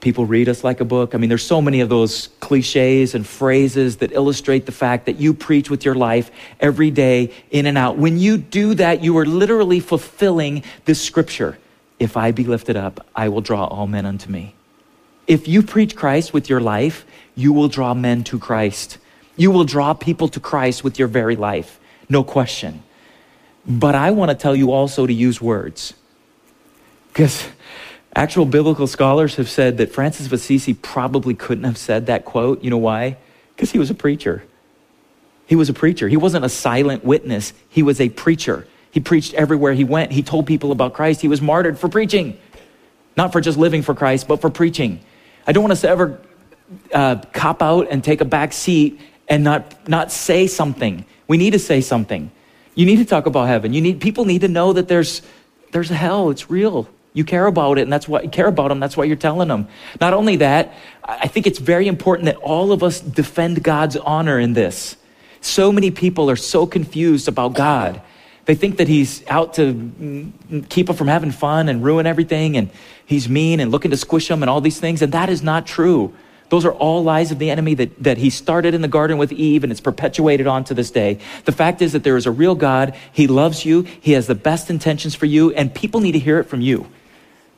People 0.03 0.25
read 0.25 0.49
us 0.49 0.65
like 0.65 0.81
a 0.81 0.85
book. 0.85 1.15
I 1.15 1.17
mean, 1.17 1.29
there's 1.29 1.45
so 1.45 1.61
many 1.61 1.79
of 1.79 1.87
those 1.87 2.27
cliches 2.41 3.15
and 3.15 3.25
phrases 3.25 3.95
that 3.97 4.11
illustrate 4.11 4.65
the 4.65 4.73
fact 4.73 5.05
that 5.05 5.15
you 5.15 5.33
preach 5.33 5.69
with 5.69 5.85
your 5.85 5.95
life 5.95 6.29
every 6.59 6.91
day, 6.91 7.31
in 7.51 7.65
and 7.67 7.77
out. 7.77 7.95
When 7.95 8.17
you 8.17 8.37
do 8.37 8.73
that, 8.73 9.01
you 9.01 9.17
are 9.17 9.25
literally 9.25 9.79
fulfilling 9.79 10.63
this 10.83 11.01
scripture. 11.01 11.57
If 11.99 12.17
I 12.17 12.31
be 12.31 12.43
lifted 12.43 12.75
up, 12.75 13.07
I 13.15 13.29
will 13.29 13.39
draw 13.39 13.63
all 13.63 13.87
men 13.87 14.05
unto 14.05 14.29
me. 14.29 14.55
If 15.25 15.47
you 15.47 15.63
preach 15.63 15.95
Christ 15.95 16.33
with 16.33 16.49
your 16.49 16.59
life, 16.59 17.05
you 17.33 17.53
will 17.53 17.69
draw 17.69 17.93
men 17.93 18.25
to 18.25 18.37
Christ. 18.37 18.97
You 19.37 19.51
will 19.51 19.63
draw 19.63 19.93
people 19.93 20.27
to 20.27 20.41
Christ 20.41 20.83
with 20.83 20.99
your 20.99 21.07
very 21.07 21.37
life, 21.37 21.79
no 22.09 22.25
question. 22.25 22.83
But 23.65 23.95
I 23.95 24.11
want 24.11 24.31
to 24.31 24.35
tell 24.35 24.53
you 24.53 24.73
also 24.73 25.07
to 25.07 25.13
use 25.13 25.41
words. 25.41 25.93
Because 27.07 27.47
Actual 28.15 28.45
biblical 28.45 28.85
scholars 28.85 29.35
have 29.35 29.49
said 29.49 29.77
that 29.77 29.91
Francis 29.91 30.27
of 30.27 30.33
Assisi 30.33 30.73
probably 30.73 31.33
couldn't 31.33 31.63
have 31.63 31.77
said 31.77 32.05
that 32.05 32.25
quote. 32.25 32.63
You 32.63 32.69
know 32.69 32.77
why? 32.77 33.17
Because 33.55 33.71
he 33.71 33.79
was 33.79 33.89
a 33.89 33.95
preacher. 33.95 34.43
He 35.47 35.55
was 35.55 35.69
a 35.69 35.73
preacher. 35.73 36.07
He 36.07 36.17
wasn't 36.17 36.45
a 36.45 36.49
silent 36.49 37.03
witness, 37.03 37.53
he 37.69 37.83
was 37.83 37.99
a 37.99 38.09
preacher. 38.09 38.67
He 38.91 38.99
preached 38.99 39.33
everywhere 39.33 39.73
he 39.73 39.83
went. 39.83 40.11
He 40.11 40.21
told 40.21 40.45
people 40.45 40.71
about 40.71 40.93
Christ. 40.93 41.21
He 41.21 41.27
was 41.27 41.41
martyred 41.41 41.79
for 41.79 41.89
preaching, 41.89 42.37
not 43.17 43.31
for 43.31 43.41
just 43.41 43.57
living 43.57 43.81
for 43.81 43.95
Christ, 43.95 44.27
but 44.27 44.39
for 44.39 44.51
preaching. 44.51 44.99
I 45.47 45.51
don't 45.51 45.63
want 45.63 45.71
us 45.71 45.81
to 45.81 45.89
ever 45.89 46.21
uh, 46.93 47.15
cop 47.33 47.63
out 47.63 47.87
and 47.89 48.03
take 48.03 48.21
a 48.21 48.25
back 48.25 48.53
seat 48.53 48.99
and 49.27 49.43
not, 49.43 49.89
not 49.89 50.11
say 50.11 50.45
something. 50.45 51.05
We 51.27 51.37
need 51.37 51.53
to 51.53 51.59
say 51.59 51.81
something. 51.81 52.29
You 52.75 52.85
need 52.85 52.97
to 52.97 53.05
talk 53.05 53.25
about 53.25 53.45
heaven. 53.45 53.73
You 53.73 53.81
need, 53.81 53.99
people 53.99 54.25
need 54.25 54.41
to 54.41 54.47
know 54.47 54.73
that 54.73 54.87
there's, 54.87 55.23
there's 55.71 55.89
a 55.89 55.95
hell. 55.95 56.29
It's 56.29 56.51
real. 56.51 56.87
You 57.13 57.23
care 57.23 57.45
about 57.45 57.77
it, 57.77 57.81
and 57.83 57.93
that's 57.93 58.07
why 58.07 58.21
you 58.21 58.29
care 58.29 58.47
about 58.47 58.69
them. 58.69 58.79
That's 58.79 58.97
why 58.97 59.03
you're 59.03 59.15
telling 59.15 59.47
them. 59.47 59.67
Not 60.01 60.13
only 60.13 60.37
that, 60.37 60.73
I 61.03 61.27
think 61.27 61.45
it's 61.45 61.59
very 61.59 61.87
important 61.87 62.25
that 62.25 62.37
all 62.37 62.71
of 62.71 62.81
us 62.81 62.99
defend 62.99 63.63
God's 63.63 63.97
honor 63.97 64.39
in 64.39 64.53
this. 64.53 64.97
So 65.41 65.71
many 65.71 65.91
people 65.91 66.29
are 66.29 66.35
so 66.35 66.65
confused 66.65 67.27
about 67.27 67.53
God. 67.53 68.01
They 68.45 68.55
think 68.55 68.77
that 68.77 68.87
He's 68.87 69.25
out 69.27 69.53
to 69.55 69.73
mm, 69.73 70.31
mm, 70.49 70.69
keep 70.69 70.87
them 70.87 70.95
from 70.95 71.07
having 71.07 71.31
fun 71.31 71.69
and 71.69 71.83
ruin 71.83 72.07
everything, 72.07 72.57
and 72.57 72.71
He's 73.05 73.29
mean 73.29 73.59
and 73.59 73.71
looking 73.71 73.91
to 73.91 73.97
squish 73.97 74.27
them 74.27 74.41
and 74.41 74.49
all 74.49 74.61
these 74.61 74.79
things, 74.79 75.01
and 75.01 75.13
that 75.13 75.29
is 75.29 75.43
not 75.43 75.67
true. 75.67 76.13
Those 76.49 76.65
are 76.65 76.73
all 76.73 77.03
lies 77.03 77.31
of 77.31 77.39
the 77.39 77.49
enemy 77.49 77.73
that, 77.75 78.03
that 78.03 78.17
he 78.19 78.29
started 78.29 78.75
in 78.75 78.81
the 78.81 78.87
garden 78.87 79.17
with 79.17 79.31
Eve 79.31 79.63
and 79.63 79.71
it's 79.71 79.81
perpetuated 79.81 80.45
on 80.45 80.63
to 80.65 80.75
this 80.75 80.91
day. 80.91 81.17
The 81.45 81.51
fact 81.51 81.81
is 81.81 81.93
that 81.93 82.03
there 82.03 82.15
is 82.15 82.27
a 82.27 82.31
real 82.31 82.53
God. 82.53 82.95
He 83.11 83.25
loves 83.25 83.65
you. 83.65 83.81
He 83.81 84.11
has 84.11 84.27
the 84.27 84.35
best 84.35 84.69
intentions 84.69 85.15
for 85.15 85.25
you, 85.25 85.51
and 85.53 85.73
people 85.73 85.99
need 85.99 86.11
to 86.11 86.19
hear 86.19 86.39
it 86.39 86.43
from 86.43 86.61
you. 86.61 86.85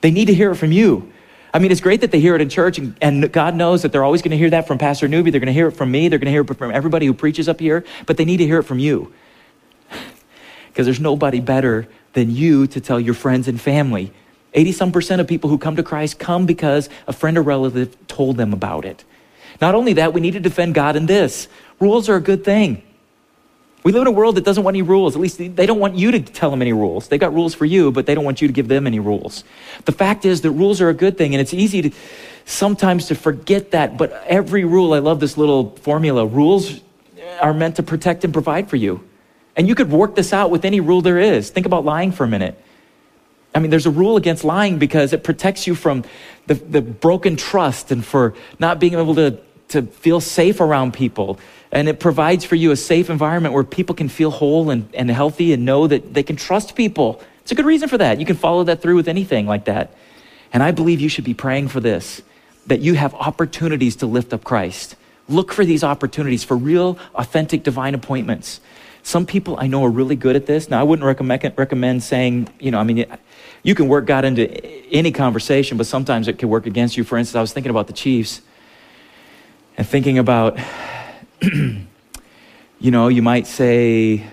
They 0.06 0.12
need 0.12 0.26
to 0.26 0.36
hear 0.36 0.52
it 0.52 0.56
from 0.58 0.72
you. 0.72 1.12
I 1.52 1.58
mean, 1.58 1.72
it's 1.72 1.82
great 1.82 2.02
that 2.02 2.12
they 2.12 2.20
hear 2.20 2.36
it 2.36 2.42
in 2.42 2.48
church, 2.48 2.78
and, 2.78 2.96
and 3.02 3.32
God 3.34 3.56
knows 3.56 3.82
that 3.82 3.92
they're 3.92 4.04
always 4.04 4.22
going 4.22 4.30
to 4.34 4.38
hear 4.38 4.52
that 4.52 4.68
from 4.68 4.78
Pastor 4.78 5.08
Newby. 5.08 5.32
They're 5.32 5.40
going 5.40 5.48
to 5.48 5.52
hear 5.52 5.68
it 5.68 5.72
from 5.72 5.90
me. 5.90 6.10
They're 6.10 6.20
going 6.20 6.28
to 6.28 6.32
hear 6.32 6.42
it 6.42 6.58
from 6.60 6.70
everybody 6.70 7.08
who 7.08 7.14
preaches 7.16 7.50
up 7.50 7.60
here, 7.60 7.84
but 8.06 8.16
they 8.16 8.24
need 8.24 8.38
to 8.38 8.46
hear 8.46 8.60
it 8.60 8.66
from 8.66 8.78
you. 8.78 9.12
Because 10.68 10.86
there's 10.86 11.00
nobody 11.00 11.40
better 11.40 11.88
than 12.14 12.30
you 12.30 12.68
to 12.68 12.80
tell 12.80 13.00
your 13.00 13.16
friends 13.16 13.48
and 13.48 13.60
family. 13.60 14.14
80 14.54 14.74
some 14.74 14.92
percent 14.92 15.22
of 15.22 15.28
people 15.28 15.50
who 15.50 15.58
come 15.58 15.76
to 15.76 15.82
Christ 15.82 16.20
come 16.20 16.46
because 16.46 16.88
a 17.08 17.14
friend 17.14 17.36
or 17.36 17.42
relative 17.42 17.98
told 18.08 18.38
them 18.38 18.54
about 18.54 18.86
it. 18.86 19.04
Not 19.60 19.74
only 19.74 19.94
that, 19.94 20.14
we 20.14 20.22
need 20.22 20.34
to 20.34 20.40
defend 20.40 20.76
God 20.76 20.96
in 20.96 21.08
this 21.08 21.48
rules 21.80 22.10
are 22.10 22.16
a 22.16 22.22
good 22.22 22.46
thing. 22.46 22.84
We 23.86 23.92
live 23.92 24.02
in 24.02 24.08
a 24.08 24.12
world 24.12 24.34
that 24.38 24.44
doesn't 24.44 24.64
want 24.64 24.74
any 24.74 24.82
rules. 24.82 25.16
At 25.16 25.22
least 25.22 25.38
they 25.38 25.68
don't 25.68 25.78
want 25.78 25.96
you 25.96 26.10
to 26.10 26.20
tell 26.20 26.50
them 26.50 26.64
any 26.64 26.74
rules. 26.74 27.08
They 27.08 27.20
got 27.20 27.36
rules 27.36 27.54
for 27.54 27.66
you, 27.66 27.92
but 27.92 28.08
they 28.08 28.16
don't 28.16 28.26
want 28.26 28.42
you 28.42 28.48
to 28.48 28.52
give 28.52 28.68
them 28.68 28.88
any 28.88 29.00
rules. 29.00 29.44
The 29.86 29.92
fact 29.92 30.26
is 30.26 30.42
that 30.42 30.50
rules 30.50 30.82
are 30.82 30.90
a 30.90 30.94
good 30.94 31.20
thing, 31.20 31.36
and 31.36 31.40
it's 31.40 31.54
easy 31.54 31.84
to 31.84 31.92
sometimes 32.46 33.06
to 33.10 33.16
forget 33.16 33.70
that. 33.72 33.96
But 33.96 34.12
every 34.26 34.66
rule, 34.66 34.96
I 34.96 35.00
love 35.00 35.20
this 35.20 35.38
little 35.38 35.76
formula 35.76 36.26
rules 36.26 36.82
are 37.40 37.54
meant 37.54 37.76
to 37.76 37.84
protect 37.84 38.24
and 38.24 38.34
provide 38.34 38.72
for 38.72 38.76
you. 38.76 39.08
And 39.56 39.68
you 39.68 39.76
could 39.76 39.92
work 39.92 40.16
this 40.16 40.34
out 40.34 40.50
with 40.50 40.66
any 40.66 40.80
rule 40.80 41.04
there 41.04 41.20
is. 41.20 41.52
Think 41.52 41.68
about 41.68 41.86
lying 41.86 42.12
for 42.12 42.24
a 42.24 42.28
minute. 42.28 42.60
I 43.54 43.60
mean, 43.60 43.70
there's 43.70 43.86
a 43.86 43.92
rule 43.92 44.18
against 44.18 44.44
lying 44.44 44.80
because 44.80 45.14
it 45.14 45.24
protects 45.24 45.68
you 45.68 45.76
from 45.76 46.06
the, 46.48 46.56
the 46.56 46.82
broken 46.82 47.36
trust 47.36 47.92
and 47.92 48.04
for 48.04 48.34
not 48.58 48.80
being 48.80 48.94
able 48.96 49.14
to, 49.14 49.38
to 49.76 49.84
feel 49.84 50.20
safe 50.20 50.60
around 50.60 50.94
people. 50.94 51.40
And 51.72 51.88
it 51.88 52.00
provides 52.00 52.44
for 52.46 52.56
you 52.56 52.72
a 52.72 52.76
safe 52.76 53.10
environment 53.10 53.54
where 53.54 53.64
people 53.64 53.96
can 53.96 54.10
feel 54.10 54.32
whole 54.32 54.70
and, 54.70 54.90
and 54.94 55.10
healthy 55.10 55.54
and 55.54 55.66
know 55.66 55.88
that 55.88 56.14
they 56.14 56.24
can 56.24 56.36
trust 56.36 56.76
people. 56.76 57.22
It's 57.42 57.52
a 57.52 57.56
good 57.56 57.66
reason 57.66 57.90
for 57.90 57.98
that. 57.98 58.20
You 58.20 58.26
can 58.26 58.38
follow 58.38 58.64
that 58.64 58.82
through 58.82 58.96
with 58.96 59.08
anything 59.08 59.46
like 59.46 59.66
that. 59.66 59.92
And 60.52 60.64
I 60.64 60.72
believe 60.72 61.02
you 61.02 61.10
should 61.10 61.26
be 61.26 61.34
praying 61.34 61.68
for 61.68 61.80
this 61.80 62.22
that 62.68 62.80
you 62.80 62.96
have 62.96 63.14
opportunities 63.14 63.98
to 63.98 64.08
lift 64.08 64.34
up 64.34 64.44
Christ. 64.44 64.96
Look 65.28 65.52
for 65.54 65.66
these 65.66 65.84
opportunities 65.84 66.44
for 66.44 66.58
real, 66.58 66.98
authentic 67.14 67.62
divine 67.62 67.94
appointments. 67.94 68.60
Some 69.04 69.28
people 69.28 69.56
I 69.60 69.68
know 69.68 69.84
are 69.84 69.90
really 69.90 70.16
good 70.16 70.36
at 70.36 70.48
this. 70.48 70.68
Now, 70.70 70.80
I 70.80 70.84
wouldn't 70.84 71.06
recommend, 71.06 71.54
recommend 71.58 72.02
saying, 72.02 72.50
you 72.60 72.72
know, 72.72 72.80
I 72.80 72.84
mean, 72.84 73.06
you 73.62 73.76
can 73.76 73.88
work 73.88 74.06
God 74.06 74.26
into 74.26 74.66
any 74.92 75.12
conversation, 75.12 75.78
but 75.78 75.86
sometimes 75.86 76.28
it 76.28 76.40
can 76.40 76.50
work 76.50 76.66
against 76.66 76.98
you. 76.98 77.04
For 77.04 77.18
instance, 77.18 77.36
I 77.36 77.42
was 77.42 77.54
thinking 77.54 77.70
about 77.70 77.86
the 77.86 77.94
Chiefs 77.94 78.42
and 79.78 79.88
thinking 79.88 80.18
about, 80.18 80.58
you 81.42 81.86
know, 82.80 83.08
you 83.08 83.22
might 83.22 83.48
say, 83.48 84.26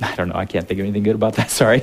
I 0.00 0.14
don't 0.14 0.28
know, 0.28 0.36
I 0.36 0.46
can't 0.46 0.66
think 0.66 0.80
of 0.80 0.84
anything 0.84 1.02
good 1.02 1.14
about 1.14 1.34
that, 1.34 1.50
sorry. 1.50 1.82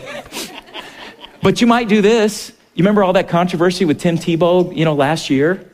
but 1.41 1.61
you 1.61 1.67
might 1.67 1.87
do 1.87 2.01
this. 2.01 2.51
You 2.73 2.83
remember 2.83 3.03
all 3.03 3.13
that 3.13 3.29
controversy 3.29 3.85
with 3.85 3.99
Tim 3.99 4.17
Tebow, 4.17 4.75
you 4.75 4.85
know, 4.85 4.93
last 4.93 5.29
year? 5.29 5.67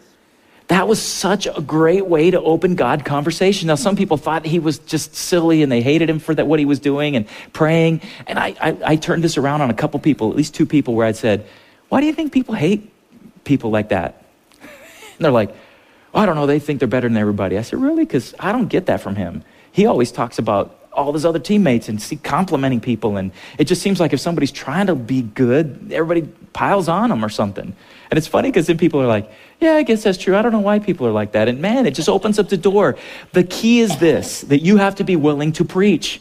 That 0.68 0.88
was 0.88 1.02
such 1.02 1.48
a 1.48 1.62
great 1.62 2.08
way 2.08 2.30
to 2.32 2.42
open 2.42 2.76
God 2.76 3.06
conversation. 3.06 3.68
Now, 3.68 3.76
some 3.76 3.96
people 3.96 4.18
thought 4.18 4.46
he 4.46 4.60
was 4.60 4.80
just 4.80 5.16
silly 5.16 5.64
and 5.64 5.72
they 5.72 5.82
hated 5.82 6.10
him 6.10 6.20
for 6.20 6.36
that, 6.36 6.46
what 6.46 6.60
he 6.60 6.66
was 6.66 6.80
doing 6.80 7.16
and 7.16 7.26
praying. 7.54 8.02
And 8.26 8.38
I, 8.38 8.54
I, 8.60 8.78
I 8.84 8.96
turned 8.98 9.24
this 9.24 9.38
around 9.38 9.62
on 9.62 9.70
a 9.70 9.74
couple 9.74 10.00
people, 10.02 10.30
at 10.30 10.36
least 10.36 10.56
two 10.56 10.66
people, 10.66 10.94
where 10.94 11.08
I 11.08 11.14
said, 11.14 11.46
Why 11.88 12.02
do 12.02 12.08
you 12.08 12.14
think 12.14 12.34
people 12.34 12.54
hate 12.54 12.92
people 13.46 13.72
like 13.72 13.90
that? 13.90 14.26
And 14.62 15.24
they're 15.24 15.32
like, 15.32 15.56
oh, 16.18 16.22
I 16.22 16.26
don't 16.26 16.36
know, 16.36 16.48
they 16.48 16.60
think 16.60 16.80
they're 16.80 16.88
better 16.88 17.08
than 17.08 17.18
everybody. 17.18 17.58
I 17.58 17.62
said, 17.62 17.80
Really? 17.80 18.04
Because 18.04 18.34
I 18.40 18.52
don't 18.52 18.68
get 18.68 18.88
that 18.88 19.02
from 19.02 19.16
him. 19.16 19.44
He 19.72 19.86
always 19.86 20.12
talks 20.12 20.40
about 20.40 20.74
all 20.92 21.14
his 21.14 21.26
other 21.26 21.38
teammates 21.38 21.90
and 21.90 22.02
see 22.02 22.16
complimenting 22.16 22.82
people. 22.82 23.18
And 23.18 23.32
it 23.60 23.66
just 23.66 23.84
seems 23.84 24.00
like 24.00 24.14
if 24.14 24.20
somebody's 24.20 24.52
trying 24.52 24.88
to 24.88 24.96
be 24.96 25.22
good, 25.22 25.92
everybody 25.92 26.24
piles 26.54 26.90
on 26.90 27.12
them 27.12 27.24
or 27.24 27.30
something. 27.30 27.76
And 28.10 28.18
it's 28.18 28.26
funny 28.26 28.50
because 28.50 28.66
then 28.66 28.80
people 28.80 29.00
are 29.00 29.06
like, 29.06 29.32
yeah, 29.60 29.74
I 29.74 29.84
guess 29.84 30.02
that's 30.02 30.18
true. 30.18 30.36
I 30.36 30.42
don't 30.42 30.52
know 30.52 30.60
why 30.60 30.80
people 30.80 31.06
are 31.06 31.12
like 31.12 31.34
that. 31.34 31.48
And 31.48 31.62
man, 31.62 31.86
it 31.86 31.92
just 31.92 32.10
opens 32.10 32.40
up 32.40 32.50
the 32.50 32.58
door. 32.58 32.98
The 33.34 33.44
key 33.44 33.82
is 33.82 34.00
this 34.00 34.42
that 34.42 34.64
you 34.64 34.78
have 34.78 34.96
to 34.96 35.04
be 35.04 35.16
willing 35.16 35.52
to 35.54 35.66
preach. 35.66 36.20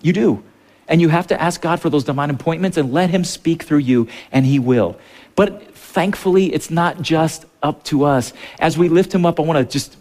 You 0.00 0.14
do. 0.14 0.42
And 0.88 1.02
you 1.02 1.10
have 1.10 1.26
to 1.26 1.40
ask 1.40 1.60
God 1.60 1.80
for 1.80 1.90
those 1.90 2.04
divine 2.04 2.30
appointments 2.30 2.78
and 2.78 2.92
let 2.92 3.10
Him 3.10 3.24
speak 3.24 3.62
through 3.62 3.78
you, 3.78 4.08
and 4.32 4.44
He 4.44 4.58
will. 4.58 4.98
But 5.34 5.73
thankfully, 5.94 6.52
it's 6.52 6.70
not 6.70 7.00
just 7.00 7.46
up 7.62 7.84
to 7.84 8.04
us. 8.04 8.32
As 8.58 8.76
we 8.76 8.88
lift 8.88 9.14
Him 9.14 9.24
up, 9.24 9.38
I 9.38 9.42
want 9.42 9.58
to 9.58 9.72
just 9.72 9.96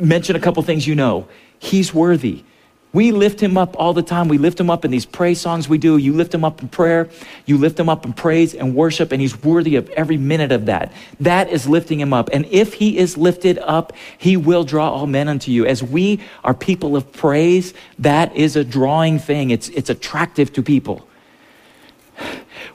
mention 0.00 0.36
a 0.36 0.40
couple 0.40 0.62
things 0.62 0.86
you 0.86 0.94
know. 0.94 1.28
He's 1.58 1.92
worthy. 1.94 2.44
We 2.92 3.10
lift 3.10 3.40
him 3.40 3.56
up 3.56 3.74
all 3.78 3.94
the 3.94 4.02
time. 4.02 4.28
We 4.28 4.36
lift 4.36 4.60
him 4.60 4.68
up 4.68 4.84
in 4.84 4.90
these 4.90 5.06
praise 5.06 5.40
songs 5.40 5.66
we 5.66 5.78
do. 5.78 5.96
You 5.96 6.12
lift 6.12 6.34
him 6.34 6.44
up 6.44 6.60
in 6.60 6.68
prayer. 6.68 7.08
You 7.46 7.56
lift 7.56 7.80
him 7.80 7.88
up 7.88 8.04
in 8.04 8.12
praise 8.12 8.54
and 8.54 8.74
worship, 8.74 9.12
and 9.12 9.20
he's 9.20 9.42
worthy 9.42 9.76
of 9.76 9.88
every 9.90 10.18
minute 10.18 10.52
of 10.52 10.66
that. 10.66 10.92
That 11.18 11.48
is 11.48 11.66
lifting 11.66 11.98
him 11.98 12.12
up. 12.12 12.28
And 12.34 12.44
if 12.46 12.74
he 12.74 12.98
is 12.98 13.16
lifted 13.16 13.58
up, 13.58 13.94
he 14.18 14.36
will 14.36 14.64
draw 14.64 14.90
all 14.90 15.06
men 15.06 15.28
unto 15.28 15.50
you. 15.50 15.64
As 15.64 15.82
we 15.82 16.20
are 16.44 16.52
people 16.52 16.94
of 16.94 17.10
praise, 17.12 17.72
that 17.98 18.36
is 18.36 18.56
a 18.56 18.64
drawing 18.64 19.18
thing. 19.18 19.50
It's, 19.50 19.70
it's 19.70 19.88
attractive 19.88 20.52
to 20.52 20.62
people. 20.62 21.08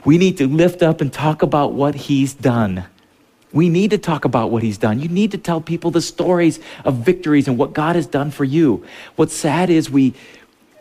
We 0.06 0.18
need 0.18 0.38
to 0.38 0.48
lift 0.48 0.84
up 0.84 1.02
and 1.02 1.12
talk 1.12 1.42
about 1.42 1.74
what 1.74 1.96
he's 1.96 2.34
done. 2.34 2.86
We 3.54 3.70
need 3.70 3.92
to 3.92 3.98
talk 3.98 4.26
about 4.26 4.52
what 4.52 4.64
he's 4.64 4.78
done. 4.78 5.00
You 5.00 5.08
need 5.08 5.32
to 5.32 5.38
tell 5.38 5.62
people 5.62 5.92
the 5.92 6.02
stories 6.02 6.60
of 6.84 6.96
victories 6.96 7.48
and 7.48 7.58
what 7.58 7.74
God 7.74 7.96
has 7.96 8.06
done 8.06 8.32
for 8.32 8.44
you. 8.44 8.86
What's 9.16 9.34
sad 9.34 9.70
is 9.70 9.90
we, 9.90 10.14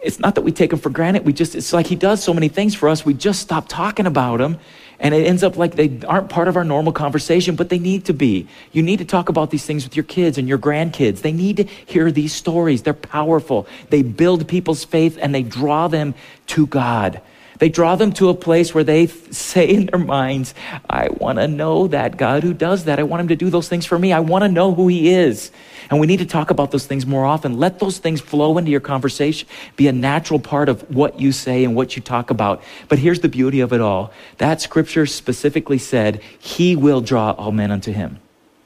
it's 0.02 0.18
not 0.18 0.34
that 0.34 0.42
we 0.42 0.52
take 0.52 0.72
him 0.72 0.78
for 0.78 0.90
granted. 0.90 1.24
We 1.24 1.32
just, 1.32 1.54
it's 1.54 1.72
like 1.72 1.86
he 1.86 1.96
does 1.96 2.22
so 2.22 2.34
many 2.34 2.48
things 2.48 2.74
for 2.74 2.88
us. 2.88 3.04
We 3.04 3.14
just 3.14 3.40
stop 3.40 3.68
talking 3.68 4.06
about 4.06 4.40
him. 4.40 4.58
And 4.98 5.14
it 5.14 5.26
ends 5.26 5.42
up 5.42 5.56
like 5.56 5.74
they 5.74 6.00
aren't 6.06 6.30
part 6.30 6.48
of 6.48 6.56
our 6.56 6.64
normal 6.64 6.92
conversation, 6.92 7.54
but 7.54 7.68
they 7.68 7.78
need 7.78 8.06
to 8.06 8.14
be. 8.14 8.48
You 8.72 8.82
need 8.82 8.98
to 8.98 9.04
talk 9.04 9.28
about 9.28 9.50
these 9.50 9.64
things 9.64 9.84
with 9.84 9.94
your 9.94 10.04
kids 10.04 10.38
and 10.38 10.48
your 10.48 10.58
grandkids. 10.58 11.20
They 11.20 11.32
need 11.32 11.58
to 11.58 11.64
hear 11.64 12.10
these 12.10 12.34
stories. 12.34 12.82
They're 12.82 12.94
powerful. 12.94 13.66
They 13.90 14.02
build 14.02 14.48
people's 14.48 14.84
faith 14.84 15.18
and 15.20 15.34
they 15.34 15.42
draw 15.42 15.88
them 15.88 16.14
to 16.48 16.66
God. 16.66 17.20
They 17.58 17.68
draw 17.68 17.96
them 17.96 18.12
to 18.14 18.28
a 18.28 18.34
place 18.34 18.74
where 18.74 18.84
they 18.84 19.06
say 19.06 19.68
in 19.68 19.86
their 19.86 19.98
minds, 19.98 20.54
I 20.88 21.08
want 21.08 21.38
to 21.38 21.48
know 21.48 21.88
that 21.88 22.16
God 22.16 22.42
who 22.42 22.52
does 22.52 22.84
that. 22.84 22.98
I 22.98 23.02
want 23.02 23.20
him 23.22 23.28
to 23.28 23.36
do 23.36 23.50
those 23.50 23.68
things 23.68 23.86
for 23.86 23.98
me. 23.98 24.12
I 24.12 24.20
want 24.20 24.42
to 24.42 24.48
know 24.48 24.74
who 24.74 24.88
he 24.88 25.10
is. 25.12 25.50
And 25.90 26.00
we 26.00 26.06
need 26.06 26.18
to 26.18 26.26
talk 26.26 26.50
about 26.50 26.70
those 26.70 26.86
things 26.86 27.06
more 27.06 27.24
often. 27.24 27.58
Let 27.58 27.78
those 27.78 27.98
things 27.98 28.20
flow 28.20 28.58
into 28.58 28.70
your 28.70 28.80
conversation, 28.80 29.48
be 29.76 29.88
a 29.88 29.92
natural 29.92 30.40
part 30.40 30.68
of 30.68 30.82
what 30.94 31.20
you 31.20 31.32
say 31.32 31.64
and 31.64 31.74
what 31.74 31.96
you 31.96 32.02
talk 32.02 32.30
about. 32.30 32.62
But 32.88 32.98
here's 32.98 33.20
the 33.20 33.28
beauty 33.28 33.60
of 33.60 33.72
it 33.72 33.80
all 33.80 34.12
that 34.38 34.60
scripture 34.60 35.06
specifically 35.06 35.78
said, 35.78 36.20
He 36.38 36.76
will 36.76 37.00
draw 37.00 37.32
all 37.32 37.52
men 37.52 37.70
unto 37.70 37.92
him. 37.92 38.18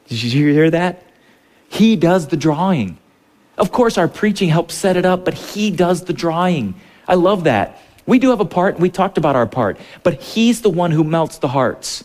Did 0.08 0.22
you 0.22 0.52
hear 0.52 0.70
that? 0.70 1.04
He 1.68 1.94
does 1.94 2.28
the 2.28 2.36
drawing. 2.36 2.98
Of 3.56 3.70
course, 3.72 3.98
our 3.98 4.08
preaching 4.08 4.48
helps 4.48 4.74
set 4.74 4.96
it 4.96 5.04
up, 5.04 5.24
but 5.24 5.34
He 5.34 5.70
does 5.70 6.04
the 6.04 6.12
drawing. 6.12 6.74
I 7.06 7.14
love 7.14 7.44
that. 7.44 7.80
We 8.06 8.18
do 8.18 8.30
have 8.30 8.40
a 8.40 8.44
part, 8.44 8.78
we 8.78 8.90
talked 8.90 9.18
about 9.18 9.36
our 9.36 9.46
part, 9.46 9.78
but 10.02 10.14
He's 10.20 10.62
the 10.62 10.70
one 10.70 10.90
who 10.90 11.04
melts 11.04 11.38
the 11.38 11.48
hearts. 11.48 12.04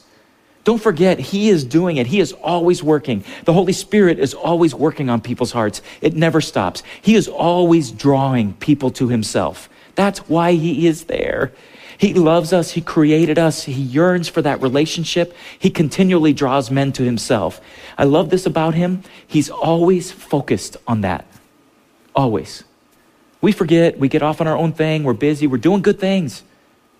Don't 0.63 0.81
forget, 0.81 1.19
He 1.19 1.49
is 1.49 1.63
doing 1.63 1.97
it. 1.97 2.07
He 2.07 2.19
is 2.19 2.33
always 2.33 2.81
working. 2.81 3.23
The 3.45 3.53
Holy 3.53 3.73
Spirit 3.73 4.19
is 4.19 4.33
always 4.33 4.73
working 4.73 5.09
on 5.09 5.21
people's 5.21 5.51
hearts. 5.51 5.81
It 6.01 6.15
never 6.15 6.41
stops. 6.41 6.83
He 7.01 7.15
is 7.15 7.27
always 7.27 7.91
drawing 7.91 8.53
people 8.53 8.89
to 8.91 9.07
Himself. 9.07 9.69
That's 9.93 10.19
why 10.27 10.53
He 10.53 10.87
is 10.87 11.05
there. 11.05 11.51
He 11.97 12.13
loves 12.13 12.51
us. 12.51 12.71
He 12.71 12.81
created 12.81 13.39
us. 13.39 13.63
He 13.63 13.73
yearns 13.73 14.27
for 14.27 14.41
that 14.41 14.61
relationship. 14.61 15.33
He 15.57 15.69
continually 15.69 16.33
draws 16.33 16.69
men 16.69 16.91
to 16.93 17.03
Himself. 17.03 17.61
I 17.97 18.03
love 18.03 18.29
this 18.29 18.45
about 18.45 18.73
Him. 18.73 19.03
He's 19.25 19.49
always 19.49 20.11
focused 20.11 20.77
on 20.87 21.01
that. 21.01 21.25
Always. 22.15 22.63
We 23.45 23.51
forget, 23.51 23.99
we 23.99 24.07
get 24.07 24.23
off 24.23 24.41
on 24.41 24.47
our 24.47 24.57
own 24.57 24.71
thing, 24.71 25.03
we're 25.03 25.13
busy, 25.13 25.45
we're 25.45 25.57
doing 25.57 25.83
good 25.83 25.99
things. 25.99 26.41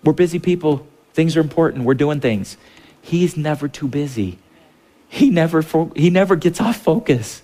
We're 0.04 0.12
busy 0.12 0.38
people, 0.38 0.86
things 1.12 1.36
are 1.36 1.40
important, 1.40 1.82
we're 1.82 1.94
doing 1.94 2.20
things. 2.20 2.56
He's 3.02 3.36
never 3.36 3.66
too 3.66 3.88
busy. 3.88 4.38
He 5.08 5.28
never, 5.28 5.60
fo- 5.60 5.90
he 5.96 6.08
never 6.08 6.36
gets 6.36 6.60
off 6.60 6.76
focus. 6.76 7.42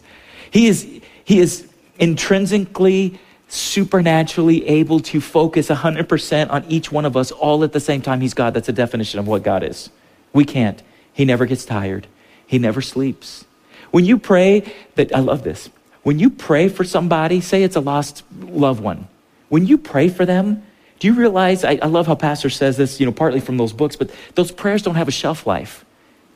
He 0.52 0.68
is, 0.68 1.00
he 1.24 1.40
is 1.40 1.68
intrinsically, 1.98 3.18
supernaturally 3.48 4.68
able 4.68 5.00
to 5.00 5.20
focus 5.20 5.66
100% 5.68 6.50
on 6.50 6.64
each 6.68 6.92
one 6.92 7.04
of 7.04 7.16
us 7.16 7.32
all 7.32 7.64
at 7.64 7.72
the 7.72 7.80
same 7.80 8.02
time. 8.02 8.20
He's 8.20 8.34
God. 8.34 8.54
That's 8.54 8.68
a 8.68 8.72
definition 8.72 9.18
of 9.18 9.26
what 9.26 9.42
God 9.42 9.64
is. 9.64 9.90
We 10.32 10.44
can't. 10.44 10.80
He 11.12 11.24
never 11.24 11.44
gets 11.44 11.64
tired, 11.64 12.06
He 12.46 12.60
never 12.60 12.80
sleeps. 12.80 13.46
When 13.90 14.04
you 14.04 14.16
pray, 14.16 14.72
that 14.94 15.12
I 15.12 15.18
love 15.18 15.42
this. 15.42 15.70
When 16.02 16.18
you 16.18 16.30
pray 16.30 16.68
for 16.68 16.84
somebody, 16.84 17.40
say 17.40 17.62
it's 17.62 17.76
a 17.76 17.80
lost 17.80 18.24
loved 18.40 18.80
one, 18.80 19.08
when 19.48 19.66
you 19.66 19.78
pray 19.78 20.08
for 20.08 20.26
them, 20.26 20.62
do 20.98 21.08
you 21.08 21.14
realize? 21.14 21.64
I, 21.64 21.78
I 21.82 21.86
love 21.86 22.06
how 22.06 22.14
Pastor 22.14 22.48
says 22.48 22.76
this, 22.76 23.00
you 23.00 23.06
know, 23.06 23.12
partly 23.12 23.40
from 23.40 23.56
those 23.56 23.72
books, 23.72 23.96
but 23.96 24.10
those 24.34 24.52
prayers 24.52 24.82
don't 24.82 24.94
have 24.94 25.08
a 25.08 25.12
shelf 25.12 25.46
life. 25.46 25.84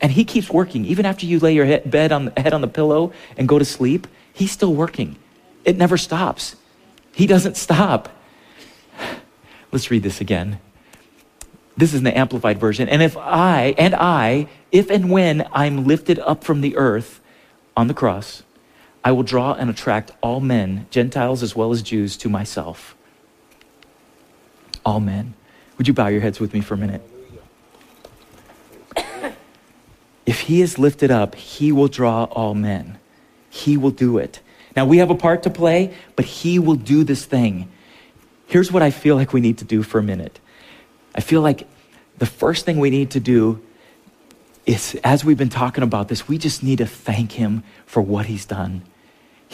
And 0.01 0.13
he 0.13 0.25
keeps 0.25 0.51
working. 0.51 0.85
Even 0.85 1.07
after 1.07 1.25
you 1.25 1.39
lay 1.39 1.55
your 1.55 1.65
head, 1.65 1.91
bed 1.91 2.13
on, 2.13 2.33
head 2.37 2.53
on 2.53 2.61
the 2.61 2.69
pillow 2.69 3.13
and 3.37 3.49
go 3.49 3.59
to 3.59 3.65
sleep, 3.65 4.07
he's 4.33 4.51
still 4.51 4.75
working. 4.75 5.17
It 5.65 5.77
never 5.77 5.97
stops. 5.97 6.57
He 7.13 7.27
doesn't 7.27 7.57
stop. 7.57 8.09
Let's 9.73 9.91
read 9.91 10.03
this 10.03 10.21
again. 10.21 10.59
This 11.77 11.95
is 11.95 12.03
the 12.03 12.17
Amplified 12.17 12.59
Version. 12.59 12.89
And 12.89 13.03
if 13.03 13.17
I, 13.17 13.75
and 13.79 13.95
I, 13.95 14.49
if 14.73 14.91
and 14.91 15.11
when 15.11 15.49
I'm 15.53 15.87
lifted 15.87 16.19
up 16.19 16.45
from 16.45 16.61
the 16.61 16.77
earth 16.77 17.21
on 17.77 17.87
the 17.87 17.95
cross, 17.95 18.43
I 19.07 19.13
will 19.13 19.23
draw 19.23 19.53
and 19.53 19.71
attract 19.71 20.11
all 20.21 20.41
men, 20.41 20.89
Gentiles 20.91 21.45
as 21.45 21.55
well 21.55 21.71
as 21.71 21.81
Jews, 21.81 22.17
to 22.17 22.29
myself. 22.29 22.97
All 24.85 24.99
men. 24.99 25.35
Would 25.79 25.87
you 25.87 25.95
bow 25.95 26.09
your 26.09 26.21
heads 26.21 26.41
with 26.41 26.53
me 26.53 26.61
for 26.61 26.75
a 26.75 26.77
minute? 26.77 27.09
If 30.27 30.41
he 30.41 30.61
is 30.61 30.77
lifted 30.77 31.13
up, 31.13 31.37
he 31.37 31.71
will 31.71 31.87
draw 31.87 32.25
all 32.25 32.53
men. 32.53 32.99
He 33.49 33.77
will 33.77 33.93
do 33.93 34.19
it. 34.19 34.41
Now, 34.75 34.85
we 34.85 34.99
have 34.99 35.09
a 35.09 35.15
part 35.15 35.45
to 35.45 35.51
play, 35.51 35.95
but 36.17 36.25
he 36.25 36.59
will 36.59 36.75
do 36.75 37.05
this 37.05 37.25
thing. 37.25 37.69
Here's 38.49 38.73
what 38.73 38.83
I 38.83 38.91
feel 38.91 39.15
like 39.15 39.33
we 39.33 39.41
need 39.41 39.59
to 39.59 39.65
do 39.65 39.85
for 39.85 40.01
a 40.01 40.03
minute. 40.03 40.41
I 41.15 41.21
feel 41.21 41.43
like 41.43 41.69
the 42.19 42.27
first 42.27 42.65
thing 42.65 42.81
we 42.81 42.91
need 42.91 43.13
to 43.13 43.21
do 43.21 43.63
is, 44.67 44.99
as 45.05 45.25
we've 45.25 45.39
been 45.39 45.49
talking 45.49 45.85
about 45.85 46.09
this, 46.09 46.27
we 46.27 46.39
just 46.39 46.65
need 46.65 46.79
to 46.79 46.87
thank 46.87 47.31
him 47.31 47.63
for 47.87 48.03
what 48.03 48.27
he's 48.27 48.45
done. 48.45 48.83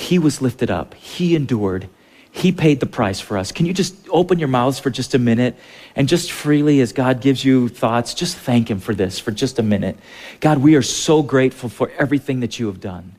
He 0.02 0.18
was 0.18 0.42
lifted 0.42 0.70
up, 0.70 0.94
he 0.94 1.36
endured, 1.36 1.88
he 2.34 2.50
paid 2.50 2.80
the 2.80 2.86
price 2.86 3.20
for 3.20 3.36
us. 3.36 3.52
Can 3.52 3.66
you 3.66 3.74
just 3.74 3.94
open 4.08 4.38
your 4.38 4.48
mouths 4.48 4.78
for 4.78 4.90
just 4.90 5.14
a 5.14 5.18
minute 5.18 5.54
and 5.94 6.08
just 6.08 6.32
freely, 6.32 6.80
as 6.80 6.92
God 6.92 7.20
gives 7.20 7.44
you 7.44 7.68
thoughts, 7.68 8.14
just 8.14 8.36
thank 8.36 8.70
Him 8.70 8.80
for 8.80 8.94
this 8.94 9.18
for 9.18 9.30
just 9.30 9.58
a 9.58 9.62
minute? 9.62 9.98
God, 10.40 10.58
we 10.58 10.74
are 10.74 10.82
so 10.82 11.22
grateful 11.22 11.68
for 11.68 11.90
everything 11.98 12.40
that 12.40 12.58
you 12.58 12.66
have 12.66 12.80
done. 12.80 13.16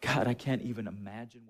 God, 0.00 0.26
I 0.26 0.34
can't 0.34 0.62
even 0.62 0.86
imagine. 0.88 1.47